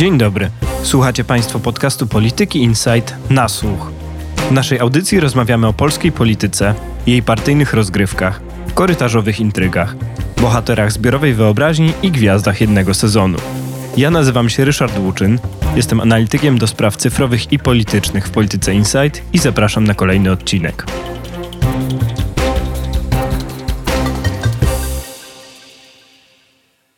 [0.00, 0.50] Dzień dobry.
[0.82, 3.92] Słuchacie Państwo podcastu Polityki Insight na słuch.
[4.36, 6.74] W naszej audycji rozmawiamy o polskiej polityce,
[7.06, 8.40] jej partyjnych rozgrywkach,
[8.74, 9.94] korytarzowych intrygach,
[10.40, 13.38] bohaterach zbiorowej wyobraźni i gwiazdach jednego sezonu.
[13.96, 15.38] Ja nazywam się Ryszard Łuczyn,
[15.76, 20.86] jestem analitykiem do spraw cyfrowych i politycznych w Polityce Insight i zapraszam na kolejny odcinek.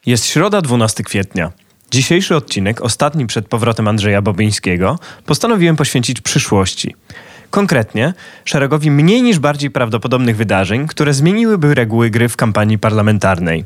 [0.07, 1.53] Jest środa 12 kwietnia.
[1.93, 6.95] Dzisiejszy odcinek, ostatni przed powrotem Andrzeja Bobińskiego, postanowiłem poświęcić przyszłości.
[7.51, 13.65] Konkretnie szeregowi mniej niż bardziej prawdopodobnych wydarzeń, które zmieniłyby reguły gry w kampanii parlamentarnej.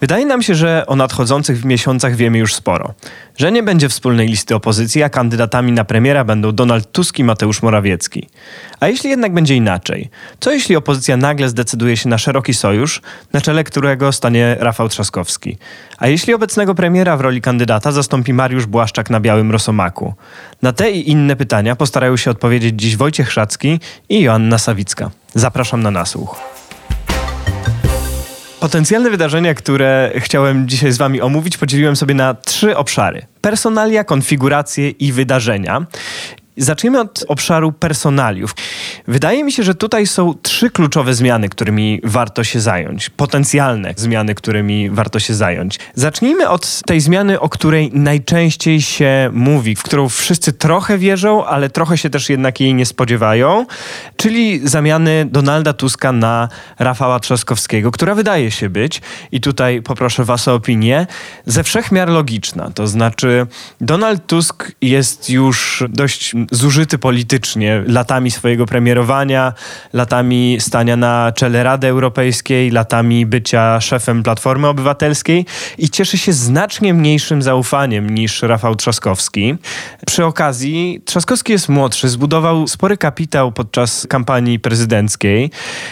[0.00, 2.94] Wydaje nam się, że o nadchodzących miesiącach wiemy już sporo.
[3.36, 7.62] Że nie będzie wspólnej listy opozycji, a kandydatami na premiera będą Donald Tusk i Mateusz
[7.62, 8.28] Morawiecki.
[8.80, 10.10] A jeśli jednak będzie inaczej?
[10.40, 13.02] Co jeśli opozycja nagle zdecyduje się na szeroki sojusz,
[13.32, 15.58] na czele którego stanie Rafał Trzaskowski?
[15.98, 20.14] A jeśli obecnego premiera w roli kandydata zastąpi Mariusz Błaszczak na białym Rosomaku?
[20.62, 25.10] Na te i inne pytania postarają się odpowiedzieć dziś Wojciech Szacki i Joanna Sawicka.
[25.34, 26.57] Zapraszam na nasłuch.
[28.60, 34.90] Potencjalne wydarzenia, które chciałem dzisiaj z Wami omówić, podzieliłem sobie na trzy obszary: personalia, konfiguracje
[34.90, 35.86] i wydarzenia.
[36.56, 38.54] Zacznijmy od obszaru personaliów.
[39.06, 43.10] Wydaje mi się, że tutaj są trzy kluczowe zmiany, którymi warto się zająć.
[43.10, 45.78] Potencjalne zmiany, którymi warto się zająć.
[45.94, 51.70] Zacznijmy od tej zmiany, o której najczęściej się mówi, w którą wszyscy trochę wierzą, ale
[51.70, 53.66] trochę się też jednak jej nie spodziewają,
[54.16, 59.00] czyli zamiany Donalda Tuska na Rafała Trzaskowskiego, która wydaje się być,
[59.32, 61.06] i tutaj poproszę Was o opinię,
[61.46, 62.70] ze wszechmiar logiczna.
[62.70, 63.46] To znaczy,
[63.80, 69.52] Donald Tusk jest już dość zużyty politycznie latami swojego premierowania,
[69.92, 75.46] latami stania na czele Rady Europejskiej, latami bycia szefem Platformy Obywatelskiej
[75.78, 79.54] i cieszy się znacznie mniejszym zaufaniem niż Rafał Trzaskowski.
[80.06, 85.50] Przy okazji, Trzaskowski jest młodszy, zbudował spory kapitał podczas kampanii prezydenckiej.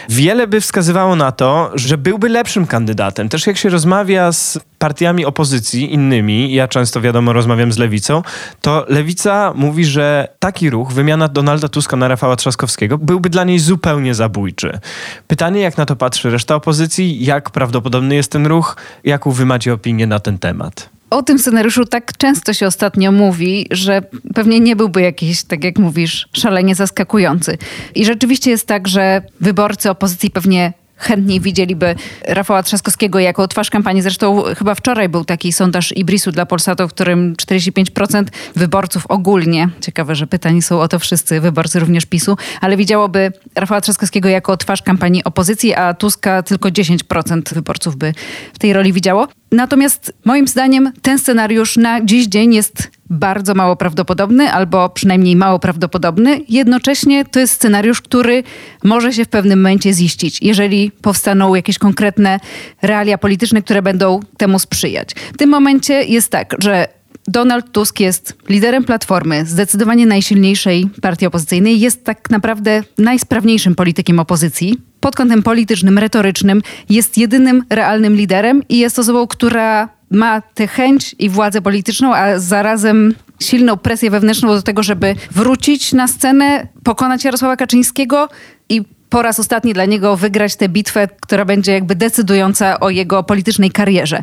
[0.08, 3.28] Wiele by wskazywało na to, że byłby lepszym kandydatem.
[3.28, 8.22] Też jak się rozmawia z partiami opozycji innymi, ja często wiadomo rozmawiam z lewicą,
[8.60, 13.58] to lewica mówi, że taki ruch, wymiana Donalda Tuska na Rafała Trzaskowskiego, byłby dla niej
[13.58, 14.78] zupełnie zabójczy.
[15.26, 19.72] Pytanie, jak na to patrzy reszta opozycji, jak prawdopodobny jest ten ruch, jaką wy macie
[19.72, 20.96] opinię na ten temat?
[21.10, 24.02] O tym scenariuszu tak często się ostatnio mówi, że
[24.34, 27.58] pewnie nie byłby jakiś, tak jak mówisz, szalenie zaskakujący.
[27.94, 31.94] I rzeczywiście jest tak, że wyborcy opozycji pewnie chętniej widzieliby
[32.28, 34.02] Rafała Trzaskowskiego jako twarz kampanii.
[34.02, 38.24] Zresztą chyba wczoraj był taki sondaż Ibrisu dla Polsatu, w którym 45%
[38.56, 43.80] wyborców ogólnie, ciekawe, że pytani są o to wszyscy wyborcy również PiSu, ale widziałoby Rafała
[43.80, 48.12] Trzaskowskiego jako twarz kampanii opozycji, a Tuska tylko 10% wyborców by
[48.52, 49.28] w tej roli widziało.
[49.52, 55.58] Natomiast moim zdaniem ten scenariusz na dziś dzień jest bardzo mało prawdopodobny, albo przynajmniej mało
[55.58, 56.40] prawdopodobny.
[56.48, 58.42] Jednocześnie to jest scenariusz, który
[58.84, 62.40] może się w pewnym momencie ziścić, jeżeli powstaną jakieś konkretne
[62.82, 65.10] realia polityczne, które będą temu sprzyjać.
[65.34, 66.88] W tym momencie jest tak, że
[67.28, 74.80] Donald Tusk jest liderem Platformy, zdecydowanie najsilniejszej partii opozycyjnej, jest tak naprawdę najsprawniejszym politykiem opozycji.
[75.00, 81.14] Pod kątem politycznym, retorycznym jest jedynym realnym liderem i jest osobą, która ma tę chęć
[81.18, 87.24] i władzę polityczną, a zarazem silną presję wewnętrzną do tego, żeby wrócić na scenę, pokonać
[87.24, 88.28] Jarosława Kaczyńskiego
[88.68, 93.22] i po raz ostatni dla niego wygrać tę bitwę, która będzie jakby decydująca o jego
[93.22, 94.20] politycznej karierze.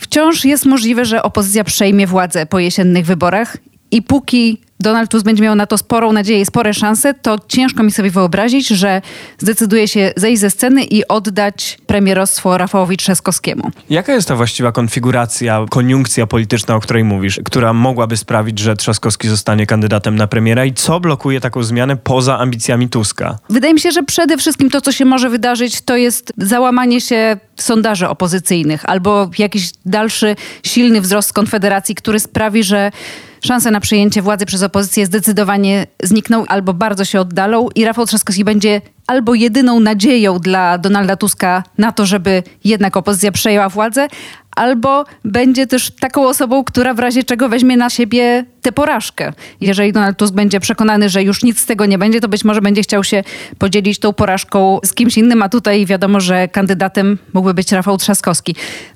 [0.00, 3.56] Wciąż jest możliwe, że opozycja przejmie władzę po jesiennych wyborach
[3.90, 7.82] i póki Donald Tusk będzie miał na to sporą nadzieję i spore szanse, to ciężko
[7.82, 9.02] mi sobie wyobrazić, że
[9.38, 13.70] zdecyduje się zejść ze sceny i oddać premierostwo Rafałowi Trzaskowskiemu.
[13.90, 19.28] Jaka jest ta właściwa konfiguracja, koniunkcja polityczna, o której mówisz, która mogłaby sprawić, że Trzaskowski
[19.28, 23.38] zostanie kandydatem na premiera i co blokuje taką zmianę poza ambicjami Tuska?
[23.50, 27.36] Wydaje mi się, że przede wszystkim to, co się może wydarzyć, to jest załamanie się
[27.56, 32.90] sondaży opozycyjnych albo jakiś dalszy silny wzrost Konfederacji, który sprawi, że
[33.44, 38.44] szanse na przejęcie władzy przez opozycję zdecydowanie znikną albo bardzo się oddalą i Rafał Trzaskowski
[38.44, 44.08] będzie albo jedyną nadzieją dla Donalda Tuska na to, żeby jednak opozycja przejęła władzę,
[44.60, 49.32] albo będzie też taką osobą, która w razie czego weźmie na siebie tę porażkę.
[49.60, 52.60] Jeżeli Donald Tusk będzie przekonany, że już nic z tego nie będzie, to być może
[52.60, 53.24] będzie chciał się
[53.58, 58.54] podzielić tą porażką z kimś innym, a tutaj wiadomo, że kandydatem mógłby być Rafał Trzaskowski.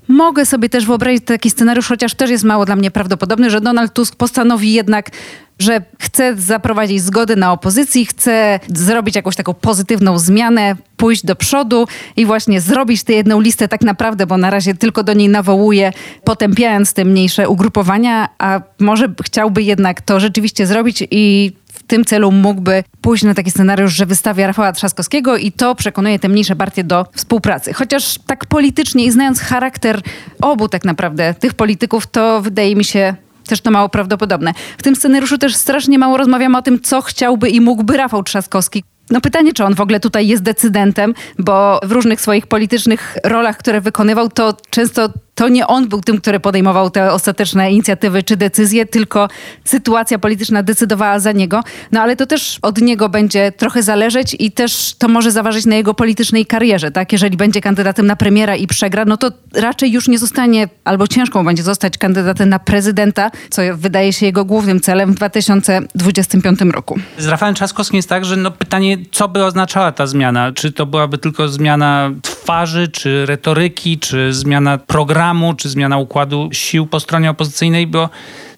[0.09, 3.93] Mogę sobie też wyobrazić taki scenariusz, chociaż też jest mało dla mnie prawdopodobny, że Donald
[3.93, 5.11] Tusk postanowi jednak
[5.59, 11.87] że chce zaprowadzić zgody na opozycji, chce zrobić jakąś taką pozytywną zmianę, pójść do przodu
[12.17, 15.93] i właśnie zrobić tę jedną listę tak naprawdę, bo na razie tylko do niej nawołuje,
[16.25, 22.33] potępiając te mniejsze ugrupowania, a może chciałby jednak to rzeczywiście zrobić i w tym celu
[22.33, 26.85] mógłby pójść na taki scenariusz, że wystawia Rafała Trzaskowskiego i to przekonuje te mniejsze partie
[26.85, 27.73] do współpracy.
[27.73, 30.01] Chociaż tak politycznie i znając charakter
[30.41, 33.15] obu tak naprawdę tych polityków, to wydaje mi się
[33.49, 34.53] też to mało prawdopodobne.
[34.79, 38.85] W tym scenariuszu też strasznie mało rozmawiamy o tym, co chciałby i mógłby Rafał Trzaskowski.
[39.11, 43.57] No pytanie, czy on w ogóle tutaj jest decydentem, bo w różnych swoich politycznych rolach,
[43.57, 48.37] które wykonywał, to często to nie on był tym, który podejmował te ostateczne inicjatywy czy
[48.37, 49.29] decyzje, tylko
[49.65, 51.61] sytuacja polityczna decydowała za niego.
[51.93, 55.77] No ale to też od niego będzie trochę zależeć i też to może zaważyć na
[55.77, 57.13] jego politycznej karierze, tak?
[57.13, 61.45] Jeżeli będzie kandydatem na premiera i przegra, no to raczej już nie zostanie, albo ciężko
[61.45, 66.99] będzie zostać kandydatem na prezydenta, co wydaje się jego głównym celem w 2025 roku.
[67.19, 70.53] Z Rafałem Trzaskowskim jest tak, że no pytanie, co by oznaczała ta zmiana?
[70.53, 75.24] Czy to byłaby tylko zmiana twarzy, czy retoryki, czy zmiana programu,
[75.55, 78.09] czy zmiana układu sił po stronie opozycyjnej, bo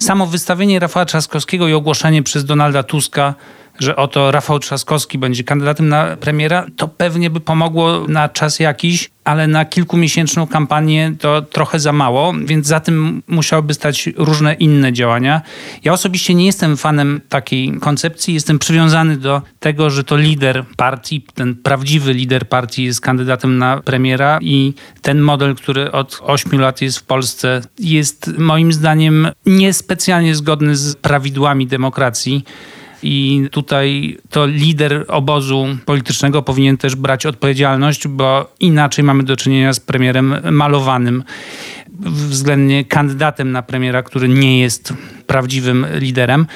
[0.03, 3.35] samo wystawienie Rafała Trzaskowskiego i ogłoszenie przez Donalda Tuska
[3.79, 9.11] że oto Rafał Trzaskowski będzie kandydatem na premiera, to pewnie by pomogło na czas jakiś,
[9.25, 14.93] ale na kilkumiesięczną kampanię to trochę za mało, więc za tym musiałyby stać różne inne
[14.93, 15.43] działania.
[15.85, 21.27] Ja osobiście nie jestem fanem takiej koncepcji, jestem przywiązany do tego, że to lider partii,
[21.35, 26.83] ten prawdziwy lider partii jest kandydatem na premiera i ten model, który od 8 lat
[26.83, 32.45] jest w Polsce, jest moim zdaniem niespecjalnie zgodny z prawidłami demokracji
[33.03, 39.73] i tutaj to lider obozu politycznego powinien też brać odpowiedzialność, bo inaczej mamy do czynienia
[39.73, 41.25] z premierem malowanym,
[42.01, 44.95] względnie kandydatem na premiera, który nie jest
[45.27, 46.47] prawdziwym liderem.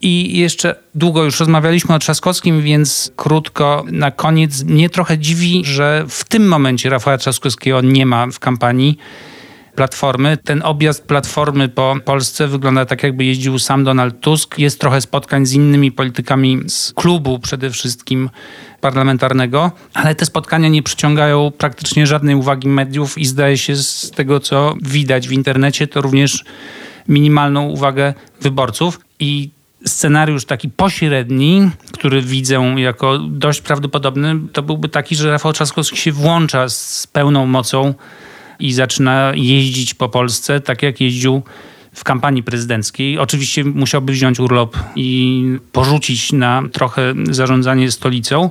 [0.00, 4.62] I jeszcze długo już rozmawialiśmy o Trzaskowskim, więc krótko na koniec.
[4.62, 8.98] Mnie trochę dziwi, że w tym momencie Rafała Trzaskowskiego nie ma w kampanii.
[9.76, 10.36] Platformy.
[10.36, 14.58] Ten objazd Platformy po Polsce wygląda tak, jakby jeździł sam Donald Tusk.
[14.58, 18.30] Jest trochę spotkań z innymi politykami z klubu przede wszystkim
[18.80, 24.40] parlamentarnego, ale te spotkania nie przyciągają praktycznie żadnej uwagi mediów i zdaje się z tego,
[24.40, 26.44] co widać w internecie, to również
[27.08, 29.00] minimalną uwagę wyborców.
[29.20, 29.50] I
[29.86, 36.12] scenariusz taki pośredni, który widzę jako dość prawdopodobny, to byłby taki, że Rafał Trzaskowski się
[36.12, 37.94] włącza z pełną mocą
[38.60, 41.42] i zaczyna jeździć po Polsce, tak jak jeździł
[41.92, 43.18] w kampanii prezydenckiej.
[43.18, 45.42] Oczywiście musiałby wziąć urlop i
[45.72, 48.50] porzucić na trochę zarządzanie stolicą,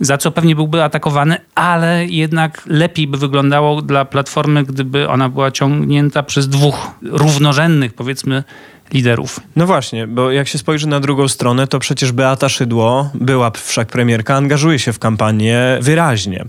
[0.00, 5.50] za co pewnie byłby atakowany, ale jednak lepiej by wyglądało dla Platformy, gdyby ona była
[5.50, 8.44] ciągnięta przez dwóch równorzędnych, powiedzmy,
[8.92, 9.40] liderów.
[9.56, 13.88] No właśnie, bo jak się spojrzy na drugą stronę, to przecież Beata Szydło, była wszak
[13.88, 16.44] premierka, angażuje się w kampanię wyraźnie.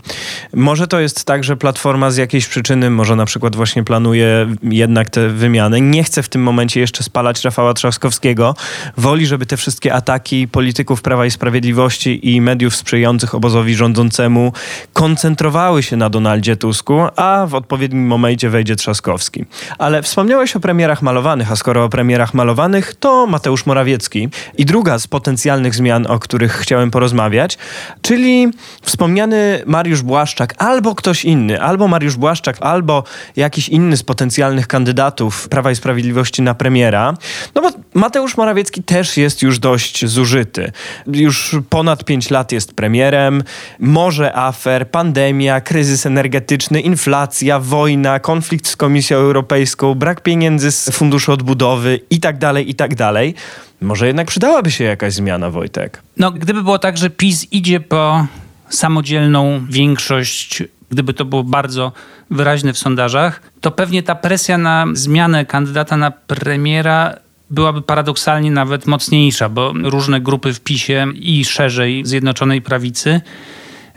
[0.53, 5.09] Może to jest tak, że Platforma z jakiejś przyczyny, może na przykład właśnie planuje jednak
[5.09, 8.55] te wymiany, nie chce w tym momencie jeszcze spalać Rafała Trzaskowskiego,
[8.97, 14.53] woli, żeby te wszystkie ataki polityków Prawa i Sprawiedliwości i mediów sprzyjających obozowi rządzącemu
[14.93, 19.45] koncentrowały się na Donaldzie Tusku, a w odpowiednim momencie wejdzie Trzaskowski.
[19.77, 24.29] Ale wspomniałeś o premierach malowanych, a skoro o premierach malowanych to Mateusz Morawiecki.
[24.57, 27.57] I druga z potencjalnych zmian, o których chciałem porozmawiać,
[28.01, 28.47] czyli
[28.81, 33.03] wspomniany Mariusz Błaszczak albo ktoś inny, albo Mariusz Błaszczak, albo
[33.35, 37.13] jakiś inny z potencjalnych kandydatów Prawa i Sprawiedliwości na premiera.
[37.55, 40.71] No bo Mateusz Morawiecki też jest już dość zużyty.
[41.07, 43.43] Już ponad pięć lat jest premierem.
[43.79, 51.31] Morze afer, pandemia, kryzys energetyczny, inflacja, wojna, konflikt z Komisją Europejską, brak pieniędzy z Funduszu
[51.31, 53.35] Odbudowy i tak dalej, i tak dalej.
[53.81, 56.01] Może jednak przydałaby się jakaś zmiana, Wojtek?
[56.17, 58.25] No, gdyby było tak, że PiS idzie po
[58.69, 61.91] samodzielną większość, gdyby to było bardzo
[62.31, 67.15] wyraźne w sondażach, to pewnie ta presja na zmianę kandydata na premiera
[67.49, 73.21] byłaby paradoksalnie nawet mocniejsza, bo różne grupy w PiSie i szerzej Zjednoczonej Prawicy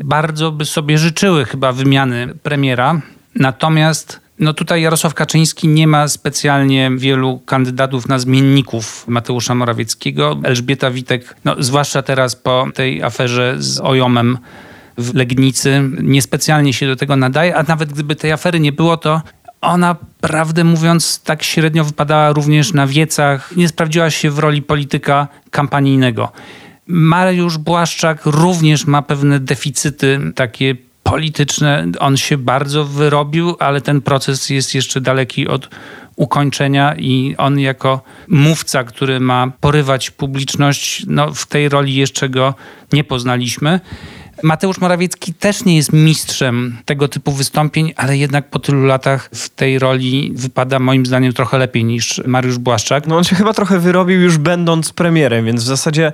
[0.04, 3.00] bardzo by sobie życzyły chyba wymiany premiera.
[3.34, 10.40] Natomiast no tutaj Jarosław Kaczyński nie ma specjalnie wielu kandydatów na zmienników Mateusza Morawieckiego.
[10.42, 14.38] Elżbieta Witek, no, zwłaszcza teraz po tej aferze z Ojomem
[14.98, 19.22] w Legnicy, niespecjalnie się do tego nadaje, a nawet gdyby tej afery nie było, to
[19.60, 25.28] ona, prawdę mówiąc, tak średnio wypadała również na wiecach, nie sprawdziła się w roli polityka
[25.50, 26.32] kampanijnego.
[26.86, 30.76] Mariusz Błaszczak również ma pewne deficyty takie
[31.12, 31.86] polityczne.
[32.00, 35.68] On się bardzo wyrobił, ale ten proces jest jeszcze daleki od
[36.16, 42.54] ukończenia i on jako mówca, który ma porywać publiczność, no w tej roli jeszcze go
[42.92, 43.80] nie poznaliśmy.
[44.42, 49.48] Mateusz Morawiecki też nie jest mistrzem tego typu wystąpień, ale jednak po tylu latach w
[49.48, 53.06] tej roli wypada moim zdaniem trochę lepiej niż Mariusz Błaszczak.
[53.06, 56.12] No on się chyba trochę wyrobił już będąc premierem, więc w zasadzie,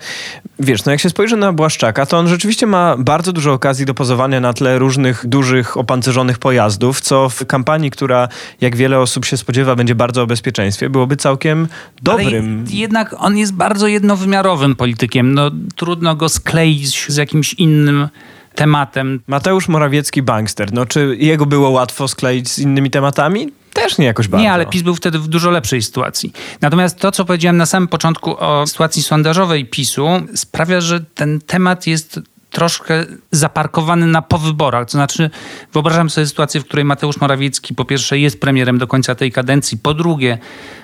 [0.58, 3.94] wiesz, no jak się spojrzy na Błaszczaka, to on rzeczywiście ma bardzo dużo okazji do
[3.94, 8.28] pozowania na tle różnych dużych, opancerzonych pojazdów, co w kampanii, która
[8.60, 11.68] jak wiele osób się spodziewa, będzie bardzo o bezpieczeństwie, byłoby całkiem
[12.02, 12.64] dobrym.
[12.66, 15.34] Ale jednak on jest bardzo jednowymiarowym politykiem.
[15.34, 18.08] No trudno go skleić z jakimś innym
[18.54, 19.20] tematem.
[19.26, 20.72] Mateusz Morawiecki bankster.
[20.72, 23.52] No czy jego było łatwo skleić z innymi tematami?
[23.72, 24.42] Też nie jakoś bardzo.
[24.42, 26.32] Nie, ale PiS był wtedy w dużo lepszej sytuacji.
[26.60, 31.86] Natomiast to, co powiedziałem na samym początku o sytuacji sondażowej PiSu, sprawia, że ten temat
[31.86, 34.86] jest troszkę zaparkowany na powyborach.
[34.86, 35.30] To znaczy,
[35.72, 39.78] wyobrażam sobie sytuację, w której Mateusz Morawiecki po pierwsze jest premierem do końca tej kadencji,
[39.78, 40.38] po drugie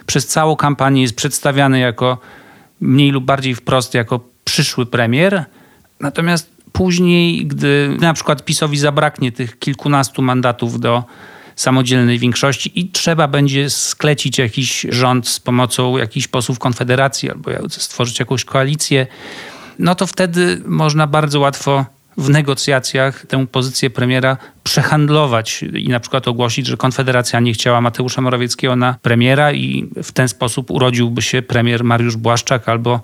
[0.07, 2.19] przez całą kampanię jest przedstawiany jako
[2.81, 5.45] mniej lub bardziej wprost jako przyszły premier.
[6.01, 11.05] Natomiast później, gdy na przykład PiSowi zabraknie tych kilkunastu mandatów do
[11.57, 18.19] samodzielnej większości i trzeba będzie sklecić jakiś rząd z pomocą jakichś posłów Konfederacji albo stworzyć
[18.19, 19.07] jakąś koalicję,
[19.79, 21.85] no to wtedy można bardzo łatwo
[22.17, 28.21] w negocjacjach tę pozycję premiera przehandlować i na przykład ogłosić, że Konfederacja nie chciała Mateusza
[28.21, 33.01] Morawieckiego na premiera i w ten sposób urodziłby się premier Mariusz Błaszczak albo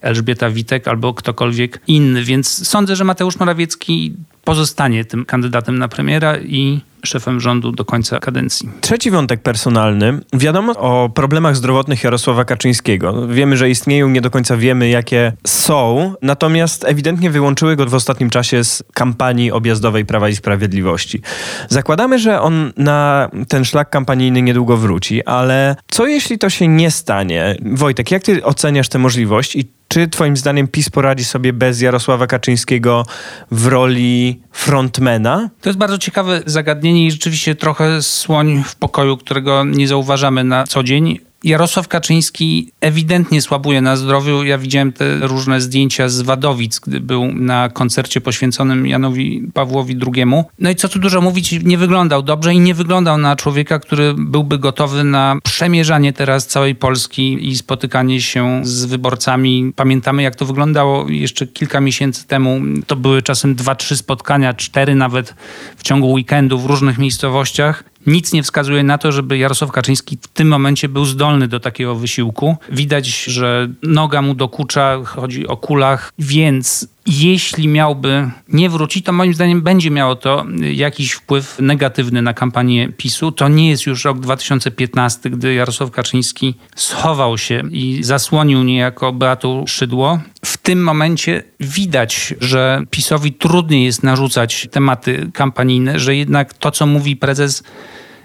[0.00, 2.24] Elżbieta Witek albo ktokolwiek inny.
[2.24, 4.14] Więc sądzę, że Mateusz Morawiecki
[4.44, 8.68] pozostanie tym kandydatem na premiera i szefem rządu do końca kadencji.
[8.80, 10.20] Trzeci wątek personalny.
[10.32, 13.26] Wiadomo o problemach zdrowotnych Jarosława Kaczyńskiego.
[13.28, 18.30] Wiemy, że istnieją, nie do końca wiemy, jakie są, natomiast ewidentnie wyłączyły go w ostatnim
[18.30, 21.22] czasie z kampanii objazdowej Prawa i Sprawiedliwości.
[21.68, 26.90] Zakładamy, że on na ten szlak kampanijny niedługo wróci, ale co jeśli to się nie
[26.90, 27.56] stanie?
[27.72, 32.26] Wojtek, jak ty oceniasz tę możliwość i czy twoim zdaniem PiS poradzi sobie bez Jarosława
[32.26, 33.06] Kaczyńskiego
[33.50, 35.50] w roli frontmana?
[35.60, 40.66] To jest bardzo ciekawe zagadnienie i rzeczywiście trochę słoń w pokoju, którego nie zauważamy na
[40.66, 41.29] co dzień.
[41.44, 44.44] Jarosław Kaczyński ewidentnie słabuje na zdrowiu.
[44.44, 50.24] Ja widziałem te różne zdjęcia z Wadowic, gdy był na koncercie poświęconym Janowi Pawłowi II.
[50.58, 54.14] No i co tu dużo mówić, nie wyglądał dobrze i nie wyglądał na człowieka, który
[54.18, 59.72] byłby gotowy na przemierzanie teraz całej Polski i spotykanie się z wyborcami.
[59.76, 62.60] Pamiętamy, jak to wyglądało jeszcze kilka miesięcy temu.
[62.86, 65.34] To były czasem dwa, trzy spotkania, cztery nawet
[65.76, 67.84] w ciągu weekendu w różnych miejscowościach.
[68.06, 71.94] Nic nie wskazuje na to, żeby Jarosław Kaczyński w tym momencie był zdolny do takiego
[71.94, 72.56] wysiłku.
[72.72, 79.34] Widać, że noga mu dokucza, chodzi o kulach, więc jeśli miałby nie wrócić, to moim
[79.34, 83.32] zdaniem będzie miało to jakiś wpływ negatywny na kampanię PiSu.
[83.32, 89.64] To nie jest już rok 2015, gdy Jarosław Kaczyński schował się i zasłonił niejako Beatą
[89.66, 90.20] Szydło.
[90.44, 96.86] W tym momencie widać, że PiSowi trudniej jest narzucać tematy kampanijne, że jednak to, co
[96.86, 97.62] mówi prezes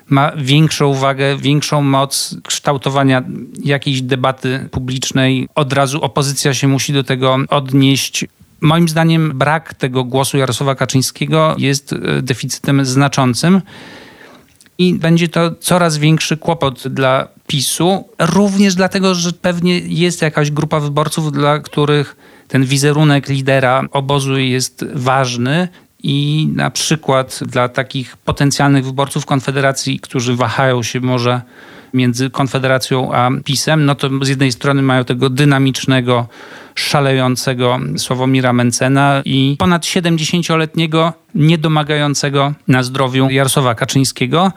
[0.09, 3.23] ma większą wagę, większą moc kształtowania
[3.63, 5.47] jakiejś debaty publicznej.
[5.55, 8.25] Od razu opozycja się musi do tego odnieść.
[8.61, 13.61] Moim zdaniem brak tego głosu Jarosława Kaczyńskiego jest e, deficytem znaczącym
[14.77, 20.79] i będzie to coraz większy kłopot dla PiSu, również dlatego, że pewnie jest jakaś grupa
[20.79, 22.15] wyborców, dla których
[22.47, 25.67] ten wizerunek lidera obozu jest ważny
[26.03, 31.41] i na przykład dla takich potencjalnych wyborców Konfederacji, którzy wahają się może
[31.95, 36.27] między Konfederacją a PiSem, no to z jednej strony mają tego dynamicznego,
[36.75, 44.51] szalejącego Sławomira Mencena i ponad 70-letniego, niedomagającego na zdrowiu Jarosława Kaczyńskiego.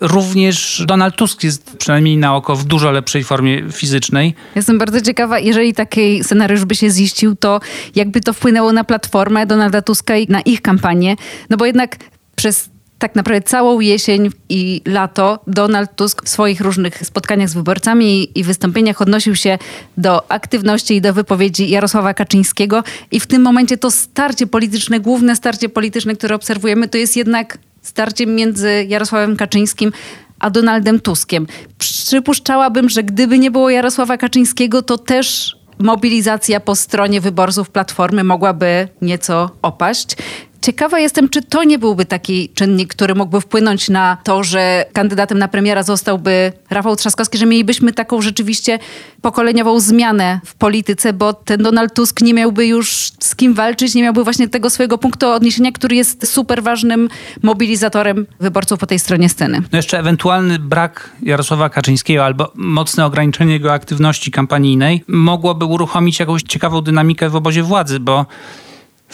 [0.00, 4.34] Również Donald Tusk jest przynajmniej na oko w dużo lepszej formie fizycznej.
[4.54, 7.60] Jestem bardzo ciekawa, jeżeli taki scenariusz by się ziścił, to
[7.94, 11.16] jakby to wpłynęło na platformę Donalda Tuska i na ich kampanię.
[11.50, 11.96] No bo jednak
[12.36, 18.38] przez tak naprawdę całą jesień i lato Donald Tusk w swoich różnych spotkaniach z wyborcami
[18.38, 19.58] i wystąpieniach odnosił się
[19.96, 25.36] do aktywności i do wypowiedzi Jarosława Kaczyńskiego i w tym momencie to starcie polityczne, główne
[25.36, 29.92] starcie polityczne, które obserwujemy, to jest jednak starcie między Jarosławem Kaczyńskim
[30.38, 31.46] a Donaldem Tuskiem.
[31.78, 38.88] Przypuszczałabym, że gdyby nie było Jarosława Kaczyńskiego, to też mobilizacja po stronie wyborców Platformy mogłaby
[39.02, 40.16] nieco opaść.
[40.64, 45.38] Ciekawa jestem, czy to nie byłby taki czynnik, który mógłby wpłynąć na to, że kandydatem
[45.38, 48.78] na premiera zostałby Rafał Trzaskowski, że mielibyśmy taką rzeczywiście
[49.22, 54.02] pokoleniową zmianę w polityce, bo ten Donald Tusk nie miałby już z kim walczyć, nie
[54.02, 57.08] miałby właśnie tego swojego punktu odniesienia, który jest super ważnym
[57.42, 59.62] mobilizatorem wyborców po tej stronie sceny.
[59.72, 66.42] No jeszcze ewentualny brak Jarosława Kaczyńskiego albo mocne ograniczenie jego aktywności kampanijnej mogłoby uruchomić jakąś
[66.42, 68.26] ciekawą dynamikę w obozie władzy, bo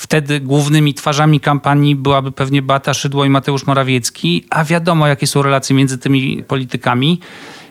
[0.00, 5.42] Wtedy głównymi twarzami kampanii byłaby pewnie Beata Szydło i Mateusz Morawiecki, a wiadomo, jakie są
[5.42, 7.20] relacje między tymi politykami.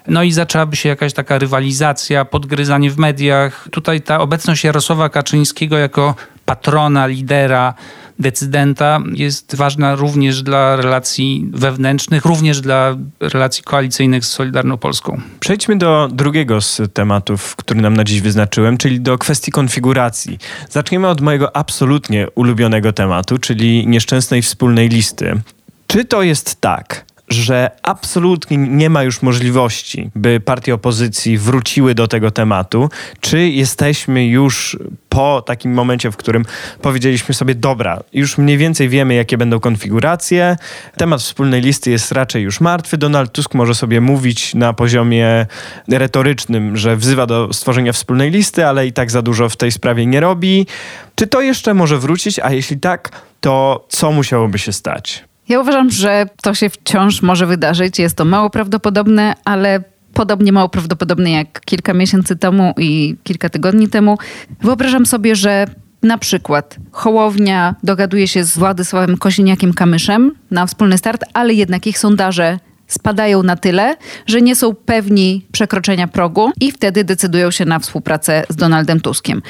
[0.08, 3.68] No i zaczęłaby się jakaś taka rywalizacja, podgryzanie w mediach.
[3.72, 7.74] Tutaj ta obecność Jarosława Kaczyńskiego jako patrona, lidera,
[8.20, 15.22] decydenta jest ważna również dla relacji wewnętrznych, również dla relacji koalicyjnych z Solidarną Polską.
[15.40, 20.38] Przejdźmy do drugiego z tematów, który nam na dziś wyznaczyłem, czyli do kwestii konfiguracji.
[20.70, 25.42] Zaczniemy od mojego absolutnie ulubionego tematu, czyli nieszczęsnej wspólnej listy.
[25.88, 32.08] Czy to jest tak, że absolutnie nie ma już możliwości, by partie opozycji wróciły do
[32.08, 32.90] tego tematu?
[33.20, 34.78] Czy jesteśmy już
[35.10, 36.46] po takim momencie, w którym
[36.82, 40.58] powiedzieliśmy sobie, dobra, już mniej więcej wiemy, jakie będą konfiguracje,
[40.98, 42.98] temat wspólnej listy jest raczej już martwy.
[42.98, 45.46] Donald Tusk może sobie mówić na poziomie
[45.88, 50.06] retorycznym, że wzywa do stworzenia wspólnej listy, ale i tak za dużo w tej sprawie
[50.06, 50.68] nie robi.
[51.16, 52.40] Czy to jeszcze może wrócić?
[52.40, 53.10] A jeśli tak,
[53.42, 55.29] to co musiałoby się stać?
[55.50, 58.00] Ja uważam, że to się wciąż może wydarzyć.
[58.00, 63.88] Jest to mało prawdopodobne, ale podobnie mało prawdopodobne jak kilka miesięcy temu i kilka tygodni
[63.88, 64.18] temu.
[64.62, 65.66] Wyobrażam sobie, że
[66.04, 72.60] na przykład Hołownia dogaduje się z Władysławem Kosiniakiem-Kamyszem na wspólny start, ale jednak ich sondaże
[72.90, 73.96] spadają na tyle,
[74.28, 79.42] że nie są pewni przekroczenia progu i wtedy decydują się na współpracę z Donaldem Tuskiem.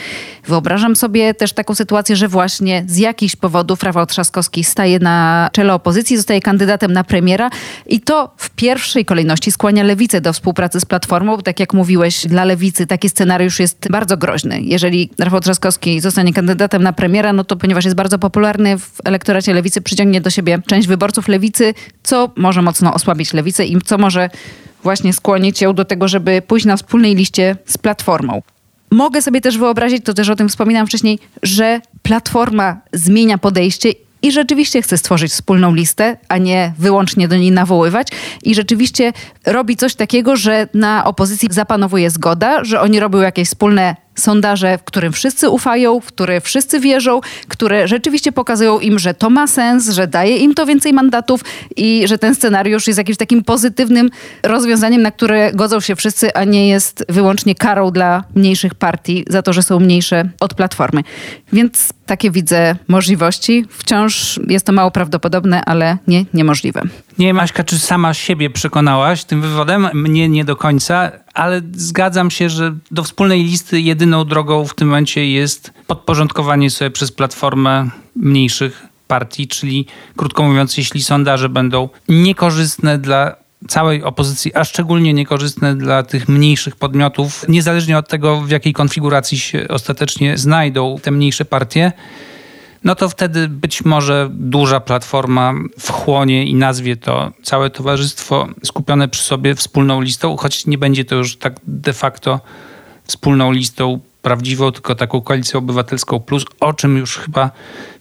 [0.48, 5.74] Wyobrażam sobie też taką sytuację, że właśnie z jakichś powodów Rafał Trzaskowski staje na czele
[5.74, 7.50] opozycji, zostaje kandydatem na premiera
[7.88, 11.38] i to w pierwszej kolejności skłania lewicę do współpracy z Platformą.
[11.38, 14.62] Tak jak mówiłeś, dla lewicy taki scenariusz jest bardzo groźny.
[14.62, 19.54] Jeżeli Rafał Trzaskowski zostanie kandydatem na premiera, no to ponieważ jest bardzo popularny w elektoracie
[19.54, 24.30] lewicy, przyciągnie do siebie część wyborców lewicy, co może mocno osłabić lewicę i co może
[24.84, 28.42] właśnie skłonić ją do tego, żeby pójść na wspólnej liście z Platformą.
[28.92, 34.32] Mogę sobie też wyobrazić, to też o tym wspominałam wcześniej, że Platforma zmienia podejście i
[34.32, 38.08] rzeczywiście chce stworzyć wspólną listę, a nie wyłącznie do niej nawoływać.
[38.44, 39.14] I rzeczywiście
[39.46, 44.84] robi coś takiego, że na opozycji zapanowuje zgoda, że oni robią jakieś wspólne sondaże, w
[44.84, 49.90] którym wszyscy ufają, w które wszyscy wierzą, które rzeczywiście pokazują im, że to ma sens,
[49.90, 51.42] że daje im to więcej mandatów
[51.76, 54.10] i że ten scenariusz jest jakimś takim pozytywnym
[54.44, 59.42] rozwiązaniem, na które godzą się wszyscy, a nie jest wyłącznie karą dla mniejszych partii za
[59.42, 61.04] to, że są mniejsze od platformy.
[61.54, 63.66] Więc takie widzę możliwości.
[63.70, 66.82] Wciąż jest to mało prawdopodobne, ale nie niemożliwe.
[67.20, 69.90] Nie wiem, Aśka, czy sama siebie przekonałaś tym wywodem?
[69.94, 74.88] Mnie nie do końca, ale zgadzam się, że do wspólnej listy jedyną drogą w tym
[74.88, 82.98] momencie jest podporządkowanie sobie przez platformę mniejszych partii, czyli krótko mówiąc, jeśli sondaże będą niekorzystne
[82.98, 83.36] dla
[83.68, 89.40] całej opozycji, a szczególnie niekorzystne dla tych mniejszych podmiotów, niezależnie od tego, w jakiej konfiguracji
[89.40, 91.92] się ostatecznie znajdą te mniejsze partie,
[92.84, 99.24] no to wtedy być może duża platforma wchłonie i nazwie to całe towarzystwo skupione przy
[99.24, 102.40] sobie wspólną listą, choć nie będzie to już tak de facto
[103.04, 107.52] wspólną listą prawdziwą, tylko taką koalicją obywatelską plus, o czym już chyba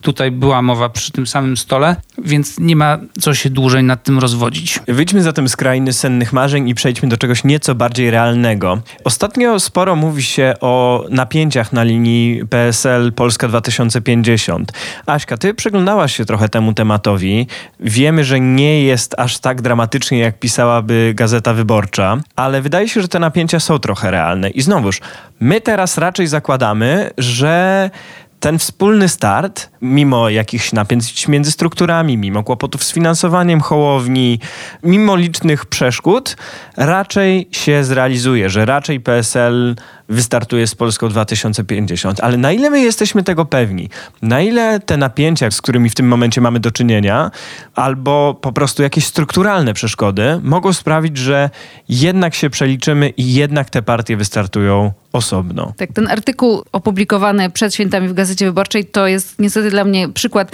[0.00, 4.18] tutaj była mowa przy tym samym stole, więc nie ma co się dłużej nad tym
[4.18, 4.80] rozwodzić.
[4.88, 8.78] Wyjdźmy zatem z krainy sennych marzeń i przejdźmy do czegoś nieco bardziej realnego.
[9.04, 14.72] Ostatnio sporo mówi się o napięciach na linii PSL Polska 2050.
[15.06, 17.46] Aśka, ty przyglądałaś się trochę temu tematowi.
[17.80, 23.08] Wiemy, że nie jest aż tak dramatycznie, jak pisałaby Gazeta Wyborcza, ale wydaje się, że
[23.08, 24.50] te napięcia są trochę realne.
[24.50, 25.00] I znowuż,
[25.40, 27.90] my teraz raczej zakładamy, że
[28.40, 34.40] ten wspólny start, mimo jakichś napięć między strukturami, mimo kłopotów z finansowaniem Hołowni,
[34.82, 36.36] mimo licznych przeszkód,
[36.76, 39.76] raczej się zrealizuje, że raczej PSL
[40.08, 42.20] wystartuje z Polską 2050.
[42.20, 43.88] Ale na ile my jesteśmy tego pewni?
[44.22, 47.30] Na ile te napięcia, z którymi w tym momencie mamy do czynienia,
[47.74, 51.50] albo po prostu jakieś strukturalne przeszkody, mogą sprawić, że
[51.88, 55.72] jednak się przeliczymy i jednak te partie wystartują osobno.
[55.76, 60.52] Tak, ten artykuł opublikowany przed świętami w Gazecie Wyborczej to jest niestety dla mnie przykład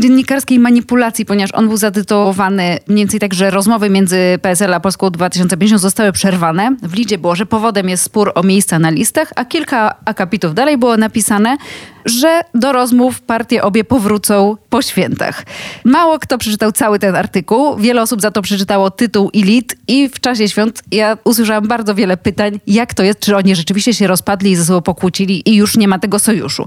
[0.00, 5.10] dziennikarskiej manipulacji, ponieważ on był zatytułowany mniej więcej tak, że rozmowy między PSL a Polską
[5.10, 6.76] 2050 zostały przerwane.
[6.82, 10.78] W lidzie było, że powodem jest spór o miejsca na listach, a kilka akapitów dalej
[10.78, 11.56] było napisane,
[12.04, 15.44] że do rozmów partie obie powrócą po świętach.
[15.84, 17.76] Mało kto przeczytał cały ten artykuł.
[17.76, 21.94] Wiele osób za to przeczytało tytuł i lit i w czasie świąt ja usłyszałam bardzo
[21.94, 25.56] wiele pytań, jak to jest, czy oni rzeczywiście się rozpadli i ze sobą pokłócili i
[25.56, 26.64] już nie ma tego sojuszu.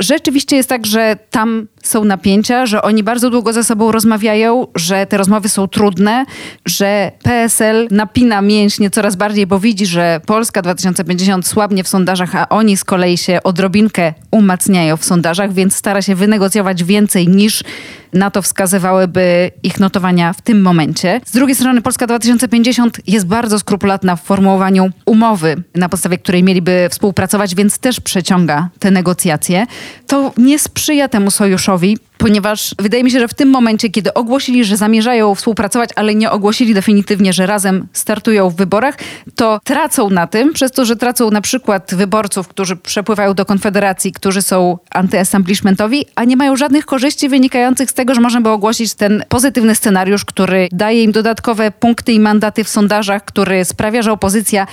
[0.00, 5.06] Rzeczywiście jest tak, że tam są napięcia, że oni bardzo długo ze sobą rozmawiają, że
[5.06, 6.24] te rozmowy są trudne,
[6.66, 12.48] że PSL napina mięśnie coraz bardziej, bo widzi, że Polska 2050 słabnie w sondażach, a
[12.48, 17.62] oni z kolei się odrobinkę umacniają w sondażach, więc stara się wynegocjować więcej niż
[18.12, 21.20] na to wskazywałyby ich notowania w tym momencie.
[21.24, 26.88] Z drugiej strony Polska 2050 jest bardzo skrupulatna w formułowaniu umowy, na podstawie której mieliby
[26.90, 29.66] współpracować, więc też przeciąga te negocjacje.
[30.06, 34.64] To nie sprzyja temu sojuszowi, ponieważ wydaje mi się, że w tym momencie, kiedy ogłosili,
[34.64, 38.94] że zamierzają współpracować, ale nie ogłosili definitywnie, że razem startują w wyborach,
[39.34, 44.12] to tracą na tym, przez to, że tracą na przykład wyborców, którzy przepływają do Konfederacji,
[44.12, 48.94] którzy są antyestablishmentowi, a nie mają żadnych korzyści wynikających z tego, że można by ogłosić
[48.94, 54.12] ten pozytywny scenariusz, który daje im dodatkowe punkty i mandaty w sondażach, który sprawia, że
[54.12, 54.66] opozycja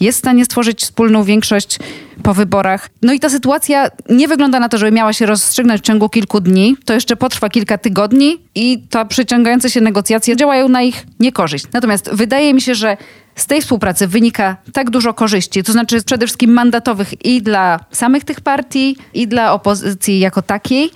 [0.00, 1.78] jest w stanie stworzyć wspólną większość
[2.22, 2.88] po wyborach.
[3.02, 6.40] No i ta sytuacja nie wygląda na to, żeby miała się rozstrzygnąć w ciągu kilku
[6.40, 6.76] dni.
[6.84, 11.64] To jeszcze potrwa kilka tygodni i ta przeciągające się negocjacje działają na ich niekorzyść.
[11.72, 12.96] Natomiast wydaje mi się, że
[13.36, 18.24] z tej współpracy wynika tak dużo korzyści, to znaczy przede wszystkim mandatowych i dla samych
[18.24, 20.90] tych partii, i dla opozycji jako takiej.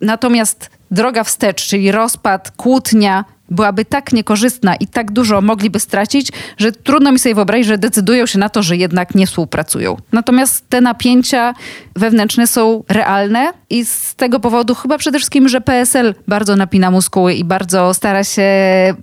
[0.00, 6.72] Natomiast droga wstecz, czyli rozpad, kłótnia, byłaby tak niekorzystna i tak dużo mogliby stracić, że
[6.72, 9.96] trudno mi sobie wyobrazić, że decydują się na to, że jednak nie współpracują.
[10.12, 11.54] Natomiast te napięcia
[11.96, 17.34] wewnętrzne są realne i z tego powodu chyba przede wszystkim, że PSL bardzo napina muskuły
[17.34, 18.44] i bardzo stara się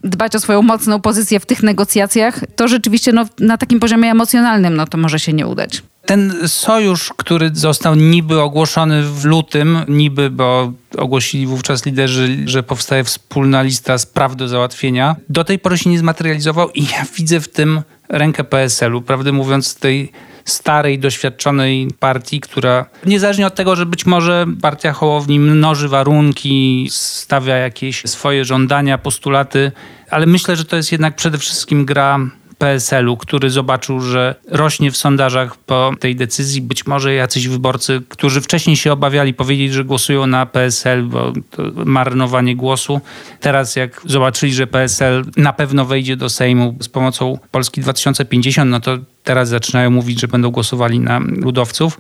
[0.03, 4.75] dbać o swoją mocną pozycję w tych negocjacjach, to rzeczywiście no, na takim poziomie emocjonalnym
[4.75, 5.83] no, to może się nie udać.
[6.07, 13.03] Ten sojusz, który został niby ogłoszony w lutym, niby, bo ogłosili wówczas liderzy, że powstaje
[13.03, 17.47] wspólna lista spraw do załatwienia, do tej pory się nie zmaterializował i ja widzę w
[17.47, 19.01] tym rękę PSL-u.
[19.01, 20.11] Prawdę mówiąc, tej
[20.45, 27.55] starej, doświadczonej partii, która niezależnie od tego, że być może partia Hołowni mnoży warunki, stawia
[27.55, 29.71] jakieś swoje żądania, postulaty,
[30.09, 32.19] ale myślę, że to jest jednak przede wszystkim gra
[32.57, 36.61] PSL-u, który zobaczył, że rośnie w sondażach po tej decyzji.
[36.61, 41.63] Być może jacyś wyborcy, którzy wcześniej się obawiali powiedzieć, że głosują na PSL, bo to
[41.85, 43.01] marnowanie głosu.
[43.39, 48.79] Teraz jak zobaczyli, że PSL na pewno wejdzie do Sejmu z pomocą Polski 2050, no
[48.79, 51.99] to teraz zaczynają mówić, że będą głosowali na ludowców.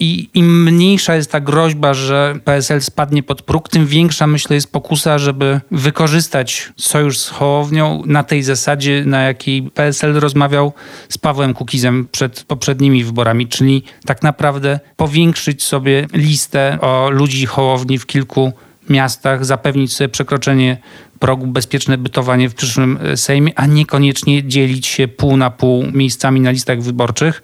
[0.00, 4.72] I im mniejsza jest ta groźba, że PSL spadnie pod próg, tym większa myślę jest
[4.72, 10.72] pokusa, żeby wykorzystać sojusz z Hołownią na tej zasadzie, na jakiej PSL rozmawiał
[11.08, 17.98] z Pawłem Kukizem przed poprzednimi wyborami, czyli tak naprawdę powiększyć sobie listę o ludzi Hołowni
[17.98, 18.52] w kilku
[18.90, 20.76] miastach, zapewnić sobie przekroczenie
[21.18, 26.40] progu bezpieczne bytowanie w przyszłym e, Sejmie, a niekoniecznie dzielić się pół na pół miejscami
[26.40, 27.42] na listach wyborczych.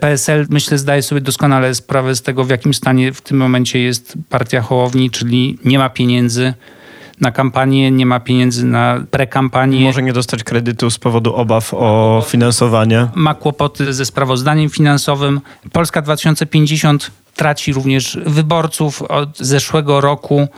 [0.00, 4.14] PSL myślę zdaje sobie doskonale sprawę z tego, w jakim stanie w tym momencie jest
[4.28, 6.54] partia Hołowni, czyli nie ma pieniędzy
[7.20, 9.80] na kampanię, nie ma pieniędzy na prekampanię.
[9.80, 13.08] Może nie dostać kredytu z powodu obaw o finansowanie.
[13.14, 15.40] Ma kłopoty ze sprawozdaniem finansowym.
[15.72, 20.48] Polska 2050 traci również wyborców od zeszłego roku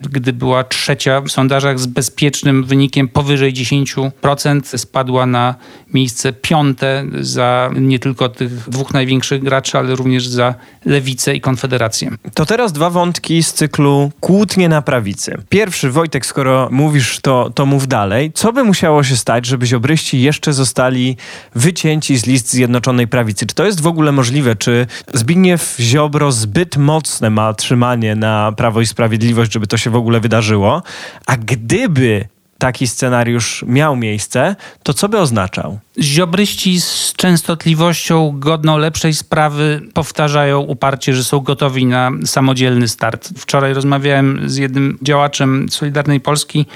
[0.00, 5.54] gdy była trzecia w sondażach z bezpiecznym wynikiem powyżej 10%, spadła na
[5.94, 12.10] miejsce piąte za nie tylko tych dwóch największych graczy, ale również za Lewicę i Konfederację.
[12.34, 15.42] To teraz dwa wątki z cyklu Kłótnie na prawicy.
[15.48, 18.32] Pierwszy, Wojtek, skoro mówisz, to, to mów dalej.
[18.34, 21.16] Co by musiało się stać, żeby ziobryści jeszcze zostali
[21.54, 23.46] wycięci z list Zjednoczonej Prawicy?
[23.46, 24.56] Czy to jest w ogóle możliwe?
[24.56, 29.96] Czy Zbigniew Ziobro zbyt mocne ma trzymanie na Prawo i Sprawiedliwość, żeby to się w
[29.96, 30.82] ogóle wydarzyło?
[31.26, 32.28] A gdyby
[32.60, 35.78] taki scenariusz miał miejsce, to co by oznaczał?
[35.98, 43.30] Ziobryści z częstotliwością godną lepszej sprawy powtarzają uparcie, że są gotowi na samodzielny start.
[43.36, 46.66] Wczoraj rozmawiałem z jednym działaczem Solidarnej Polski.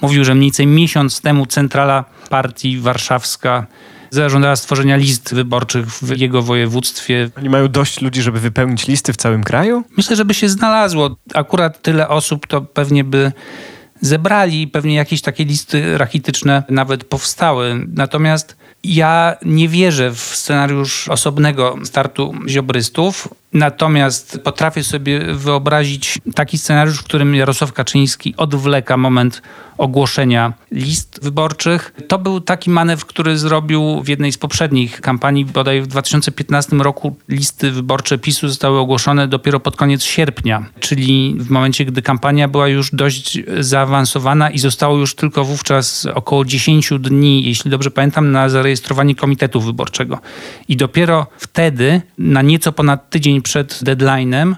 [0.00, 3.66] Mówił, że mniej więcej miesiąc temu centrala partii warszawska
[4.10, 7.30] zażądała stworzenia list wyborczych w jego województwie.
[7.38, 9.84] Oni mają dość ludzi, żeby wypełnić listy w całym kraju?
[9.96, 11.16] Myślę, żeby się znalazło.
[11.34, 13.32] Akurat tyle osób to pewnie by
[14.00, 17.86] zebrali, pewnie jakieś takie listy rachityczne nawet powstały.
[17.94, 23.28] Natomiast ja nie wierzę w scenariusz osobnego startu ziobrystów.
[23.52, 29.42] Natomiast potrafię sobie wyobrazić taki scenariusz, w którym Jarosław Kaczyński odwleka moment
[29.80, 31.94] ogłoszenia list wyborczych.
[32.08, 37.16] To był taki manewr, który zrobił w jednej z poprzednich kampanii, bodaj w 2015 roku
[37.28, 42.68] listy wyborcze PiSu zostały ogłoszone dopiero pod koniec sierpnia, czyli w momencie, gdy kampania była
[42.68, 48.48] już dość zaawansowana i zostało już tylko wówczas około 10 dni, jeśli dobrze pamiętam, na
[48.48, 50.18] zarejestrowanie komitetu wyborczego.
[50.68, 54.54] I dopiero wtedy, na nieco ponad tydzień przed deadline'em,